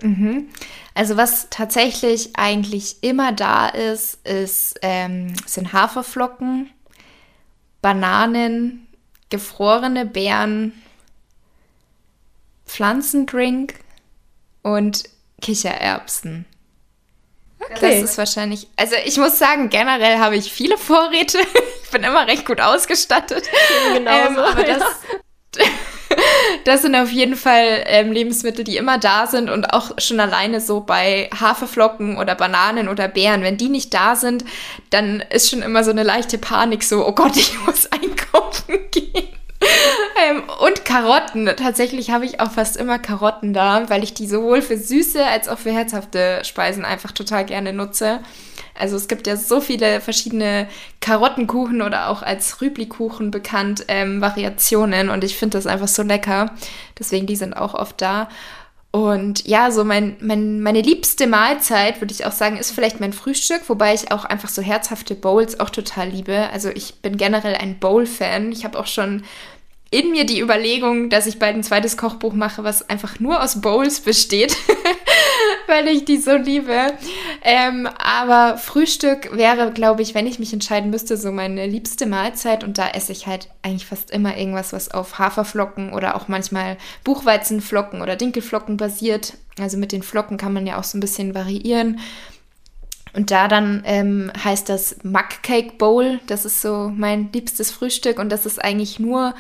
Mhm. 0.02 0.46
Also 0.94 1.16
was 1.16 1.48
tatsächlich 1.50 2.30
eigentlich 2.36 3.02
immer 3.02 3.32
da 3.32 3.68
ist, 3.68 4.26
ist 4.26 4.78
ähm, 4.82 5.34
sind 5.46 5.72
Haferflocken, 5.72 6.70
Bananen, 7.82 8.86
gefrorene 9.30 10.06
Beeren, 10.06 10.72
Pflanzendrink 12.70 13.74
und 14.62 15.02
Kichererbsen. 15.42 16.46
Okay. 17.58 18.00
Das 18.02 18.10
ist 18.10 18.18
wahrscheinlich, 18.18 18.68
also 18.76 18.94
ich 19.04 19.18
muss 19.18 19.38
sagen, 19.38 19.68
generell 19.70 20.18
habe 20.18 20.36
ich 20.36 20.52
viele 20.52 20.78
Vorräte. 20.78 21.38
ich 21.82 21.90
bin 21.90 22.04
immer 22.04 22.26
recht 22.26 22.46
gut 22.46 22.60
ausgestattet. 22.60 23.44
Genau. 23.92 24.10
Ähm, 24.10 24.38
aber 24.38 24.62
das, 24.62 24.82
das 26.64 26.82
sind 26.82 26.94
auf 26.94 27.10
jeden 27.10 27.36
Fall 27.36 27.82
ähm, 27.86 28.12
Lebensmittel, 28.12 28.64
die 28.64 28.76
immer 28.76 28.98
da 28.98 29.26
sind 29.26 29.50
und 29.50 29.72
auch 29.74 29.98
schon 29.98 30.20
alleine 30.20 30.60
so 30.60 30.80
bei 30.80 31.28
Haferflocken 31.38 32.18
oder 32.18 32.36
Bananen 32.36 32.88
oder 32.88 33.08
Beeren. 33.08 33.42
Wenn 33.42 33.56
die 33.56 33.68
nicht 33.68 33.92
da 33.92 34.14
sind, 34.14 34.44
dann 34.90 35.24
ist 35.30 35.50
schon 35.50 35.62
immer 35.62 35.82
so 35.82 35.90
eine 35.90 36.04
leichte 36.04 36.38
Panik, 36.38 36.84
so, 36.84 37.04
oh 37.04 37.12
Gott, 37.12 37.36
ich 37.36 37.58
muss 37.66 37.90
einkaufen 37.90 38.78
gehen 38.92 39.39
ähm, 40.28 40.42
und 40.60 40.84
Karotten. 40.84 41.46
Tatsächlich 41.56 42.10
habe 42.10 42.24
ich 42.24 42.40
auch 42.40 42.50
fast 42.50 42.76
immer 42.76 42.98
Karotten 42.98 43.52
da, 43.52 43.88
weil 43.88 44.02
ich 44.02 44.14
die 44.14 44.26
sowohl 44.26 44.62
für 44.62 44.76
süße 44.76 45.24
als 45.24 45.48
auch 45.48 45.58
für 45.58 45.72
herzhafte 45.72 46.40
Speisen 46.44 46.84
einfach 46.84 47.12
total 47.12 47.44
gerne 47.44 47.72
nutze. 47.72 48.20
Also 48.78 48.96
es 48.96 49.08
gibt 49.08 49.26
ja 49.26 49.36
so 49.36 49.60
viele 49.60 50.00
verschiedene 50.00 50.66
Karottenkuchen 51.00 51.82
oder 51.82 52.08
auch 52.08 52.22
als 52.22 52.62
Rüblikuchen 52.62 53.30
bekannt 53.30 53.84
ähm, 53.88 54.20
Variationen 54.20 55.10
und 55.10 55.22
ich 55.22 55.36
finde 55.36 55.58
das 55.58 55.66
einfach 55.66 55.88
so 55.88 56.02
lecker. 56.02 56.52
Deswegen 56.98 57.26
die 57.26 57.36
sind 57.36 57.54
auch 57.54 57.74
oft 57.74 58.00
da. 58.00 58.28
Und 58.92 59.46
ja, 59.46 59.70
so 59.70 59.84
mein, 59.84 60.16
mein, 60.20 60.60
meine 60.62 60.80
liebste 60.80 61.28
Mahlzeit, 61.28 62.00
würde 62.00 62.12
ich 62.12 62.26
auch 62.26 62.32
sagen, 62.32 62.56
ist 62.56 62.72
vielleicht 62.72 62.98
mein 62.98 63.12
Frühstück, 63.12 63.62
wobei 63.68 63.94
ich 63.94 64.10
auch 64.10 64.24
einfach 64.24 64.48
so 64.48 64.62
herzhafte 64.62 65.14
Bowls 65.14 65.60
auch 65.60 65.70
total 65.70 66.08
liebe. 66.08 66.50
Also 66.52 66.70
ich 66.70 66.96
bin 66.96 67.16
generell 67.16 67.54
ein 67.54 67.78
Bowl-Fan. 67.78 68.50
Ich 68.50 68.64
habe 68.64 68.78
auch 68.78 68.88
schon 68.88 69.22
in 69.92 70.10
mir 70.10 70.24
die 70.24 70.40
Überlegung, 70.40 71.08
dass 71.08 71.26
ich 71.26 71.38
bald 71.38 71.54
ein 71.54 71.62
zweites 71.62 71.96
Kochbuch 71.96 72.32
mache, 72.32 72.64
was 72.64 72.88
einfach 72.88 73.20
nur 73.20 73.42
aus 73.42 73.60
Bowls 73.60 74.00
besteht, 74.00 74.56
weil 75.70 75.88
ich 75.88 76.04
die 76.04 76.18
so 76.18 76.36
liebe. 76.36 76.92
Ähm, 77.42 77.88
aber 77.98 78.58
Frühstück 78.58 79.34
wäre, 79.34 79.72
glaube 79.72 80.02
ich, 80.02 80.14
wenn 80.14 80.26
ich 80.26 80.38
mich 80.38 80.52
entscheiden 80.52 80.90
müsste, 80.90 81.16
so 81.16 81.32
meine 81.32 81.66
liebste 81.66 82.04
Mahlzeit. 82.04 82.64
Und 82.64 82.76
da 82.76 82.90
esse 82.90 83.12
ich 83.12 83.26
halt 83.26 83.48
eigentlich 83.62 83.86
fast 83.86 84.10
immer 84.10 84.36
irgendwas, 84.36 84.72
was 84.74 84.90
auf 84.90 85.18
Haferflocken 85.18 85.92
oder 85.92 86.16
auch 86.16 86.28
manchmal 86.28 86.76
Buchweizenflocken 87.04 88.02
oder 88.02 88.16
Dinkelflocken 88.16 88.76
basiert. 88.76 89.34
Also 89.58 89.78
mit 89.78 89.92
den 89.92 90.02
Flocken 90.02 90.36
kann 90.36 90.52
man 90.52 90.66
ja 90.66 90.78
auch 90.78 90.84
so 90.84 90.98
ein 90.98 91.00
bisschen 91.00 91.34
variieren. 91.34 92.00
Und 93.12 93.30
da 93.30 93.48
dann 93.48 93.82
ähm, 93.86 94.30
heißt 94.42 94.68
das 94.68 94.96
Mug 95.02 95.42
Cake 95.42 95.72
Bowl. 95.78 96.20
Das 96.26 96.44
ist 96.44 96.60
so 96.62 96.92
mein 96.94 97.30
liebstes 97.32 97.70
Frühstück 97.70 98.18
und 98.18 98.30
das 98.30 98.46
ist 98.46 98.62
eigentlich 98.62 98.98
nur 99.00 99.34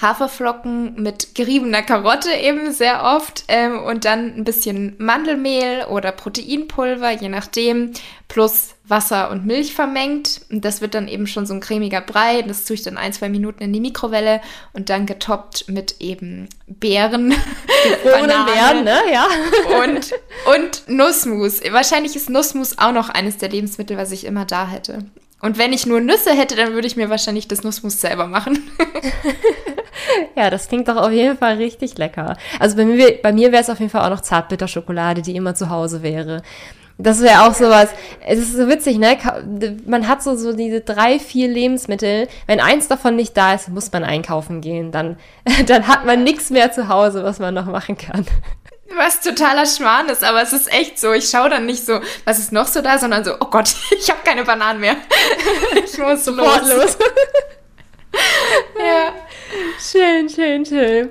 Haferflocken 0.00 1.00
mit 1.00 1.34
geriebener 1.34 1.82
Karotte 1.82 2.32
eben 2.32 2.72
sehr 2.72 3.04
oft 3.04 3.44
ähm, 3.48 3.78
und 3.84 4.04
dann 4.04 4.34
ein 4.34 4.44
bisschen 4.44 4.96
Mandelmehl 4.98 5.84
oder 5.88 6.10
Proteinpulver, 6.10 7.12
je 7.12 7.28
nachdem, 7.28 7.92
plus 8.26 8.74
Wasser 8.84 9.30
und 9.30 9.46
Milch 9.46 9.74
vermengt. 9.74 10.40
Und 10.50 10.64
das 10.64 10.80
wird 10.80 10.94
dann 10.94 11.06
eben 11.06 11.26
schon 11.26 11.46
so 11.46 11.54
ein 11.54 11.60
cremiger 11.60 12.00
Brei. 12.00 12.42
Das 12.42 12.64
tue 12.64 12.74
ich 12.74 12.82
dann 12.82 12.96
ein, 12.96 13.12
zwei 13.12 13.28
Minuten 13.28 13.62
in 13.62 13.72
die 13.72 13.80
Mikrowelle 13.80 14.40
und 14.72 14.90
dann 14.90 15.06
getoppt 15.06 15.68
mit 15.68 15.96
eben 16.00 16.48
Beeren. 16.66 17.32
Ohne 18.20 18.44
Beeren, 18.44 18.84
ne? 18.84 18.98
Ja. 19.12 19.26
Und, 19.82 20.12
und 20.56 20.88
Nussmus. 20.88 21.60
Wahrscheinlich 21.70 22.16
ist 22.16 22.28
Nussmus 22.28 22.78
auch 22.78 22.92
noch 22.92 23.08
eines 23.08 23.38
der 23.38 23.50
Lebensmittel, 23.50 23.96
was 23.96 24.10
ich 24.10 24.24
immer 24.24 24.46
da 24.46 24.66
hätte. 24.66 25.04
Und 25.42 25.58
wenn 25.58 25.72
ich 25.72 25.86
nur 25.86 26.00
Nüsse 26.00 26.30
hätte, 26.30 26.54
dann 26.54 26.72
würde 26.72 26.86
ich 26.86 26.96
mir 26.96 27.10
wahrscheinlich 27.10 27.48
das 27.48 27.64
Nussmus 27.64 28.00
selber 28.00 28.28
machen. 28.28 28.70
ja, 30.36 30.50
das 30.50 30.68
klingt 30.68 30.86
doch 30.86 30.96
auf 30.96 31.10
jeden 31.10 31.36
Fall 31.36 31.56
richtig 31.56 31.98
lecker. 31.98 32.36
Also 32.60 32.76
bei 32.76 32.84
mir, 32.84 33.18
bei 33.20 33.32
mir 33.32 33.50
wäre 33.50 33.60
es 33.60 33.68
auf 33.68 33.80
jeden 33.80 33.90
Fall 33.90 34.06
auch 34.06 34.14
noch 34.14 34.20
Zartbitterschokolade, 34.20 35.20
die 35.20 35.34
immer 35.34 35.56
zu 35.56 35.68
Hause 35.68 36.04
wäre. 36.04 36.42
Das 36.96 37.20
wäre 37.20 37.42
auch 37.42 37.54
sowas. 37.54 37.90
Es 38.24 38.38
ist 38.38 38.52
so 38.52 38.68
witzig, 38.68 38.98
ne? 38.98 39.18
Man 39.84 40.06
hat 40.06 40.22
so, 40.22 40.36
so 40.36 40.52
diese 40.52 40.82
drei, 40.82 41.18
vier 41.18 41.48
Lebensmittel. 41.48 42.28
Wenn 42.46 42.60
eins 42.60 42.86
davon 42.86 43.16
nicht 43.16 43.36
da 43.36 43.54
ist, 43.54 43.68
muss 43.68 43.90
man 43.90 44.04
einkaufen 44.04 44.60
gehen. 44.60 44.92
Dann, 44.92 45.16
dann 45.66 45.88
hat 45.88 46.06
man 46.06 46.22
nichts 46.22 46.50
mehr 46.50 46.70
zu 46.70 46.86
Hause, 46.88 47.24
was 47.24 47.40
man 47.40 47.52
noch 47.52 47.66
machen 47.66 47.96
kann 47.96 48.24
was 48.96 49.20
totaler 49.20 49.66
Schmarrn 49.66 50.08
ist, 50.08 50.24
aber 50.24 50.42
es 50.42 50.52
ist 50.52 50.72
echt 50.72 50.98
so. 50.98 51.12
Ich 51.12 51.28
schaue 51.28 51.48
dann 51.50 51.66
nicht 51.66 51.84
so, 51.84 52.00
was 52.24 52.38
ist 52.38 52.52
noch 52.52 52.66
so 52.66 52.82
da, 52.82 52.98
sondern 52.98 53.24
so, 53.24 53.34
oh 53.40 53.46
Gott, 53.46 53.74
ich 53.98 54.10
habe 54.10 54.20
keine 54.24 54.44
Bananen 54.44 54.80
mehr. 54.80 54.96
ich 55.84 55.98
muss 55.98 56.24
sofort 56.24 56.62
los. 56.62 56.76
los. 56.76 56.98
ja. 58.78 59.12
Schön, 59.78 60.28
schön, 60.28 60.64
schön. 60.64 61.10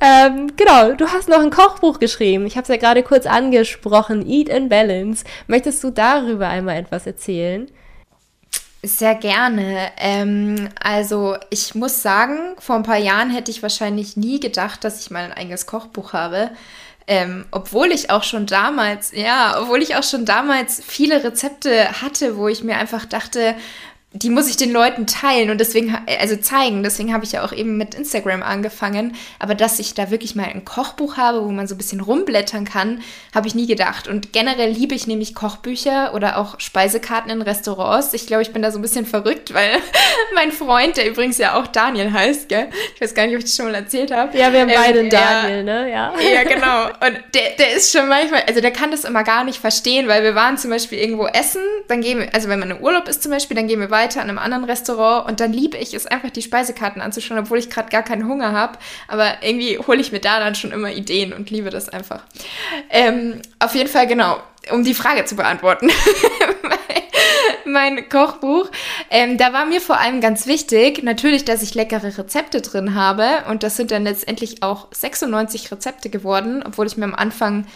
Ähm, 0.00 0.52
genau, 0.56 0.92
du 0.92 1.08
hast 1.08 1.28
noch 1.28 1.40
ein 1.40 1.50
Kochbuch 1.50 1.98
geschrieben. 1.98 2.46
Ich 2.46 2.56
habe 2.56 2.62
es 2.62 2.68
ja 2.68 2.76
gerade 2.76 3.02
kurz 3.02 3.26
angesprochen, 3.26 4.26
Eat 4.28 4.50
and 4.50 4.68
Balance. 4.68 5.24
Möchtest 5.46 5.82
du 5.84 5.90
darüber 5.90 6.48
einmal 6.48 6.76
etwas 6.76 7.06
erzählen? 7.06 7.70
Sehr 8.82 9.16
gerne. 9.16 9.90
Ähm, 9.96 10.68
also 10.80 11.36
ich 11.50 11.74
muss 11.74 12.02
sagen, 12.02 12.54
vor 12.58 12.76
ein 12.76 12.82
paar 12.84 12.98
Jahren 12.98 13.30
hätte 13.30 13.50
ich 13.50 13.62
wahrscheinlich 13.62 14.16
nie 14.16 14.38
gedacht, 14.38 14.84
dass 14.84 15.00
ich 15.00 15.10
mal 15.10 15.24
ein 15.24 15.32
eigenes 15.32 15.66
Kochbuch 15.66 16.12
habe. 16.12 16.50
Ähm, 17.08 17.46
obwohl 17.52 17.92
ich 17.92 18.10
auch 18.10 18.24
schon 18.24 18.46
damals, 18.46 19.12
ja, 19.12 19.60
obwohl 19.60 19.80
ich 19.80 19.94
auch 19.94 20.02
schon 20.02 20.24
damals 20.24 20.82
viele 20.84 21.22
Rezepte 21.22 22.02
hatte, 22.02 22.36
wo 22.36 22.48
ich 22.48 22.64
mir 22.64 22.76
einfach 22.78 23.04
dachte, 23.04 23.54
die 24.22 24.30
muss 24.30 24.48
ich 24.48 24.56
den 24.56 24.72
Leuten 24.72 25.06
teilen 25.06 25.50
und 25.50 25.58
deswegen, 25.58 25.96
also 26.18 26.36
zeigen. 26.36 26.82
Deswegen 26.82 27.12
habe 27.12 27.24
ich 27.24 27.32
ja 27.32 27.44
auch 27.44 27.52
eben 27.52 27.76
mit 27.76 27.94
Instagram 27.94 28.42
angefangen. 28.42 29.14
Aber 29.38 29.54
dass 29.54 29.78
ich 29.78 29.94
da 29.94 30.10
wirklich 30.10 30.34
mal 30.34 30.46
ein 30.46 30.64
Kochbuch 30.64 31.16
habe, 31.18 31.44
wo 31.44 31.50
man 31.50 31.66
so 31.66 31.74
ein 31.74 31.78
bisschen 31.78 32.00
rumblättern 32.00 32.64
kann, 32.64 33.02
habe 33.34 33.46
ich 33.46 33.54
nie 33.54 33.66
gedacht. 33.66 34.08
Und 34.08 34.32
generell 34.32 34.70
liebe 34.70 34.94
ich 34.94 35.06
nämlich 35.06 35.34
Kochbücher 35.34 36.14
oder 36.14 36.38
auch 36.38 36.58
Speisekarten 36.58 37.30
in 37.30 37.42
Restaurants. 37.42 38.14
Ich 38.14 38.26
glaube, 38.26 38.42
ich 38.42 38.52
bin 38.52 38.62
da 38.62 38.70
so 38.70 38.78
ein 38.78 38.82
bisschen 38.82 39.04
verrückt, 39.04 39.52
weil 39.52 39.76
mein 40.34 40.50
Freund, 40.50 40.96
der 40.96 41.08
übrigens 41.08 41.36
ja 41.36 41.60
auch 41.60 41.66
Daniel 41.66 42.12
heißt, 42.12 42.48
gell? 42.48 42.68
Ich 42.94 43.00
weiß 43.00 43.14
gar 43.14 43.26
nicht, 43.26 43.34
ob 43.34 43.40
ich 43.40 43.44
das 43.44 43.56
schon 43.56 43.66
mal 43.66 43.74
erzählt 43.74 44.12
habe. 44.12 44.36
Ja, 44.36 44.52
wir 44.52 44.62
haben 44.62 44.70
ähm, 44.70 44.76
beide 44.80 45.00
einen 45.00 45.10
Daniel, 45.10 45.64
ne? 45.64 45.90
Ja. 45.90 46.14
Ja, 46.18 46.42
genau. 46.48 46.86
Und 46.86 47.20
der, 47.34 47.50
der 47.58 47.74
ist 47.74 47.92
schon 47.92 48.08
manchmal, 48.08 48.44
also 48.48 48.60
der 48.60 48.70
kann 48.70 48.90
das 48.90 49.04
immer 49.04 49.24
gar 49.24 49.44
nicht 49.44 49.58
verstehen, 49.58 50.08
weil 50.08 50.22
wir 50.22 50.34
waren 50.34 50.56
zum 50.56 50.70
Beispiel 50.70 50.98
irgendwo 50.98 51.26
essen, 51.26 51.62
dann 51.88 52.00
gehen 52.00 52.20
wir, 52.20 52.34
also 52.34 52.48
wenn 52.48 52.58
man 52.58 52.70
im 52.70 52.78
Urlaub 52.78 53.08
ist 53.08 53.22
zum 53.22 53.32
Beispiel, 53.32 53.56
dann 53.56 53.68
gehen 53.68 53.80
wir 53.80 53.90
weiter 53.90 54.05
weiter 54.06 54.22
an 54.22 54.28
einem 54.28 54.38
anderen 54.38 54.64
Restaurant 54.64 55.28
und 55.28 55.40
dann 55.40 55.52
liebe 55.52 55.76
ich 55.76 55.92
es 55.92 56.06
einfach, 56.06 56.30
die 56.30 56.42
Speisekarten 56.42 57.02
anzuschauen, 57.02 57.40
obwohl 57.40 57.58
ich 57.58 57.70
gerade 57.70 57.90
gar 57.90 58.02
keinen 58.02 58.28
Hunger 58.28 58.52
habe. 58.52 58.78
Aber 59.08 59.42
irgendwie 59.42 59.78
hole 59.78 60.00
ich 60.00 60.12
mir 60.12 60.20
da 60.20 60.38
dann 60.38 60.54
schon 60.54 60.70
immer 60.70 60.92
Ideen 60.92 61.32
und 61.32 61.50
liebe 61.50 61.70
das 61.70 61.88
einfach. 61.88 62.22
Ähm, 62.88 63.42
auf 63.58 63.74
jeden 63.74 63.88
Fall, 63.88 64.06
genau, 64.06 64.38
um 64.70 64.84
die 64.84 64.94
Frage 64.94 65.24
zu 65.24 65.34
beantworten. 65.34 65.90
mein 67.64 68.08
Kochbuch. 68.08 68.70
Ähm, 69.10 69.38
da 69.38 69.52
war 69.52 69.66
mir 69.66 69.80
vor 69.80 69.98
allem 69.98 70.20
ganz 70.20 70.46
wichtig, 70.46 71.02
natürlich, 71.02 71.44
dass 71.44 71.62
ich 71.62 71.74
leckere 71.74 72.16
Rezepte 72.16 72.60
drin 72.60 72.94
habe. 72.94 73.44
Und 73.50 73.64
das 73.64 73.76
sind 73.76 73.90
dann 73.90 74.04
letztendlich 74.04 74.62
auch 74.62 74.86
96 74.92 75.72
Rezepte 75.72 76.08
geworden, 76.08 76.62
obwohl 76.64 76.86
ich 76.86 76.96
mir 76.96 77.04
am 77.04 77.14
Anfang 77.14 77.66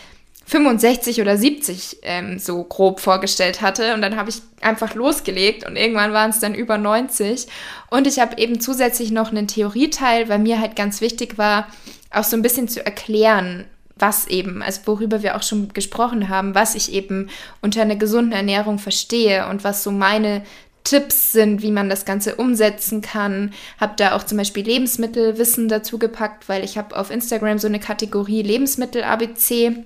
65 0.51 1.21
oder 1.21 1.37
70 1.37 1.99
ähm, 2.03 2.41
so 2.41 2.65
grob 2.65 2.99
vorgestellt 2.99 3.63
hatte. 3.63 3.95
Und 3.95 4.03
dann 4.03 4.17
habe 4.17 4.31
ich 4.31 4.43
einfach 4.61 4.97
losgelegt 4.97 5.65
und 5.65 5.77
irgendwann 5.77 6.13
waren 6.13 6.31
es 6.31 6.41
dann 6.41 6.57
über 6.57 6.77
90. 6.77 7.47
Und 7.89 8.09
ich 8.09 8.19
habe 8.19 8.37
eben 8.37 8.61
zusätzlich 8.61 9.13
noch 9.13 9.31
einen 9.31 9.47
Theorieteil, 9.47 10.29
weil 10.29 10.41
mir 10.41 10.61
halt 10.61 10.75
ganz 10.75 11.01
wichtig 11.01 11.39
war, 11.39 11.69
auch 12.11 12.25
so 12.25 12.37
ein 12.37 12.43
bisschen 12.43 12.67
zu 12.67 12.85
erklären, 12.85 13.65
was 13.95 14.27
eben, 14.27 14.61
also 14.61 14.81
worüber 14.87 15.23
wir 15.23 15.37
auch 15.37 15.45
schon 15.45 15.73
gesprochen 15.73 16.29
haben, 16.29 16.57
was 16.57 16.75
ich 16.75 16.93
eben 16.93 17.31
unter 17.63 17.83
einer 17.83 17.97
gesunden 17.97 18.33
Ernährung 18.33 18.81
verstehe 18.81 19.47
und 19.47 19.63
was 19.63 19.85
so 19.85 19.93
meine 19.93 20.43
Tipps 20.83 21.31
sind, 21.31 21.63
wie 21.63 21.71
man 21.71 21.89
das 21.89 22.05
Ganze 22.05 22.35
umsetzen 22.35 23.03
kann. 23.03 23.53
Habe 23.79 23.93
da 23.97 24.17
auch 24.17 24.25
zum 24.25 24.39
Beispiel 24.39 24.65
Lebensmittelwissen 24.65 25.69
dazu 25.69 25.99
gepackt, 25.99 26.49
weil 26.49 26.65
ich 26.65 26.77
habe 26.77 26.97
auf 26.97 27.13
Instagram 27.13 27.61
so 27.61 27.69
eine 27.69 27.79
Kategorie 27.79 28.43
Lebensmittel 28.43 29.05
ABC 29.05 29.85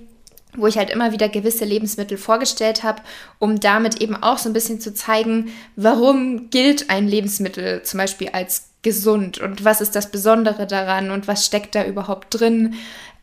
wo 0.57 0.67
ich 0.67 0.77
halt 0.77 0.89
immer 0.89 1.11
wieder 1.11 1.29
gewisse 1.29 1.65
Lebensmittel 1.65 2.17
vorgestellt 2.17 2.83
habe, 2.83 3.01
um 3.39 3.59
damit 3.59 4.01
eben 4.01 4.15
auch 4.15 4.37
so 4.37 4.49
ein 4.49 4.53
bisschen 4.53 4.79
zu 4.79 4.93
zeigen, 4.93 5.51
warum 5.75 6.49
gilt 6.49 6.89
ein 6.89 7.07
Lebensmittel 7.07 7.83
zum 7.83 7.99
Beispiel 7.99 8.29
als 8.29 8.69
gesund 8.81 9.39
und 9.39 9.65
was 9.65 9.81
ist 9.81 9.95
das 9.95 10.11
Besondere 10.11 10.67
daran 10.67 11.09
und 11.09 11.27
was 11.27 11.45
steckt 11.45 11.75
da 11.75 11.83
überhaupt 11.83 12.39
drin. 12.39 12.75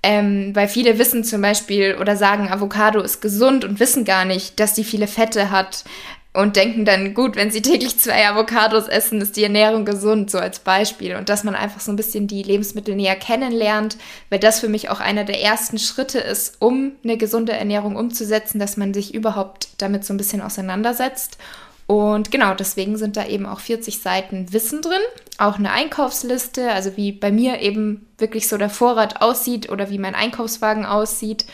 Ähm, 0.02 0.50
weil 0.54 0.66
viele 0.66 0.98
wissen 0.98 1.22
zum 1.22 1.40
Beispiel 1.40 1.96
oder 2.00 2.16
sagen, 2.16 2.48
Avocado 2.50 3.00
ist 3.00 3.20
gesund 3.20 3.64
und 3.64 3.78
wissen 3.78 4.04
gar 4.04 4.24
nicht, 4.24 4.58
dass 4.58 4.74
die 4.74 4.82
viele 4.82 5.06
Fette 5.06 5.52
hat 5.52 5.84
und 6.34 6.56
denken 6.56 6.86
dann, 6.86 7.12
gut, 7.12 7.36
wenn 7.36 7.50
sie 7.50 7.60
täglich 7.60 7.98
zwei 7.98 8.26
Avocados 8.26 8.88
essen, 8.88 9.20
ist 9.20 9.36
die 9.36 9.42
Ernährung 9.42 9.84
gesund, 9.84 10.30
so 10.30 10.38
als 10.38 10.60
Beispiel. 10.60 11.14
Und 11.16 11.28
dass 11.28 11.44
man 11.44 11.54
einfach 11.54 11.80
so 11.80 11.92
ein 11.92 11.96
bisschen 11.96 12.26
die 12.26 12.42
Lebensmittel 12.42 12.96
näher 12.96 13.16
kennenlernt, 13.16 13.98
weil 14.30 14.38
das 14.38 14.60
für 14.60 14.68
mich 14.68 14.88
auch 14.88 15.00
einer 15.00 15.24
der 15.24 15.42
ersten 15.42 15.78
Schritte 15.78 16.18
ist, 16.18 16.56
um 16.60 16.92
eine 17.04 17.18
gesunde 17.18 17.52
Ernährung 17.52 17.96
umzusetzen, 17.96 18.58
dass 18.58 18.78
man 18.78 18.94
sich 18.94 19.12
überhaupt 19.12 19.68
damit 19.76 20.06
so 20.06 20.14
ein 20.14 20.16
bisschen 20.16 20.40
auseinandersetzt. 20.40 21.36
Und 21.86 22.30
genau, 22.30 22.54
deswegen 22.54 22.96
sind 22.96 23.18
da 23.18 23.26
eben 23.26 23.44
auch 23.44 23.60
40 23.60 24.00
Seiten 24.00 24.50
Wissen 24.54 24.80
drin, 24.80 25.02
auch 25.36 25.58
eine 25.58 25.72
Einkaufsliste, 25.72 26.72
also 26.72 26.96
wie 26.96 27.12
bei 27.12 27.30
mir 27.30 27.60
eben 27.60 28.06
wirklich 28.16 28.48
so 28.48 28.56
der 28.56 28.70
Vorrat 28.70 29.20
aussieht 29.20 29.68
oder 29.68 29.90
wie 29.90 29.98
mein 29.98 30.14
Einkaufswagen 30.14 30.86
aussieht. 30.86 31.44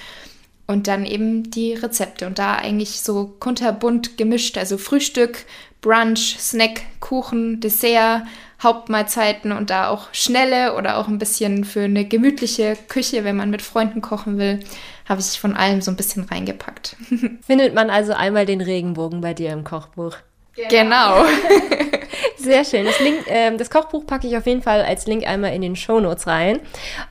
Und 0.68 0.87
dann 0.87 1.07
eben 1.07 1.50
die 1.50 1.72
Rezepte 1.72 2.26
und 2.26 2.38
da 2.38 2.57
eigentlich 2.57 3.00
so 3.00 3.35
kunterbunt 3.40 4.18
gemischt, 4.18 4.59
also 4.59 4.76
Frühstück, 4.76 5.46
Brunch, 5.81 6.37
Snack, 6.38 6.83
Kuchen, 7.00 7.61
Dessert, 7.61 8.22
Hauptmahlzeiten 8.62 9.52
und 9.52 9.70
da 9.70 9.88
auch 9.88 10.09
schnelle 10.12 10.74
oder 10.76 10.98
auch 10.98 11.09
ein 11.09 11.18
bisschen 11.18 11.64
für 11.64 11.85
eine 11.85 12.04
gemütliche 12.04 12.76
Küche, 12.88 13.24
wenn 13.24 13.37
man 13.37 13.50
mit 13.50 13.62
Freunden 13.62 14.02
kochen 14.02 14.37
will, 14.37 14.61
habe 15.09 15.20
ich 15.20 15.40
von 15.40 15.57
allem 15.57 15.81
so 15.81 15.90
ein 15.90 15.96
bisschen 15.96 16.24
reingepackt. 16.24 16.96
Findet 17.46 17.74
man 17.74 17.88
also 17.88 18.12
einmal 18.12 18.46
den 18.46 18.61
Regenbogen 18.61 19.20
bei 19.20 19.33
dir 19.33 19.52
im 19.52 19.64
Kochbuch? 19.64 20.16
Genau. 20.68 21.24
Sehr 22.37 22.64
schön. 22.64 22.85
Das, 22.85 22.98
Link, 22.98 23.26
äh, 23.28 23.57
das 23.57 23.70
Kochbuch 23.70 24.07
packe 24.07 24.26
ich 24.26 24.37
auf 24.37 24.46
jeden 24.46 24.62
Fall 24.62 24.83
als 24.83 25.07
Link 25.07 25.26
einmal 25.26 25.54
in 25.54 25.62
den 25.62 25.76
Show 25.76 26.00
Notes 26.00 26.26
rein. 26.26 26.59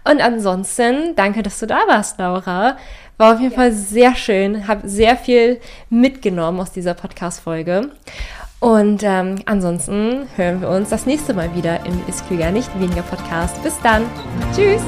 Und 0.04 0.22
ansonsten, 0.22 1.16
danke, 1.16 1.44
dass 1.44 1.60
du 1.60 1.66
da 1.66 1.80
warst, 1.88 2.20
Laura. 2.20 2.78
War 3.18 3.34
auf 3.34 3.40
jeden 3.40 3.54
ja. 3.54 3.58
Fall 3.58 3.72
sehr 3.74 4.16
schön. 4.16 4.68
Habe 4.68 4.88
sehr 4.88 5.18
viel 5.18 5.60
mitgenommen 5.90 6.60
aus 6.60 6.72
dieser 6.72 6.94
Podcast-Folge. 6.94 7.92
Und 8.60 9.04
ähm, 9.04 9.36
ansonsten 9.46 10.28
hören 10.36 10.62
wir 10.62 10.70
uns 10.70 10.90
das 10.90 11.06
nächste 11.06 11.34
Mal 11.34 11.54
wieder 11.56 11.86
im 11.86 12.02
Ist 12.08 12.26
Klüger 12.28 12.52
nicht 12.52 12.70
weniger 12.80 13.04
Podcast. 13.04 13.62
Bis 13.64 13.76
dann. 13.84 14.04
Tschüss. 14.56 14.82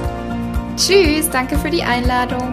Tschüss. 0.76 1.30
Danke 1.30 1.58
für 1.58 1.70
die 1.70 1.84
Einladung. 1.84 2.52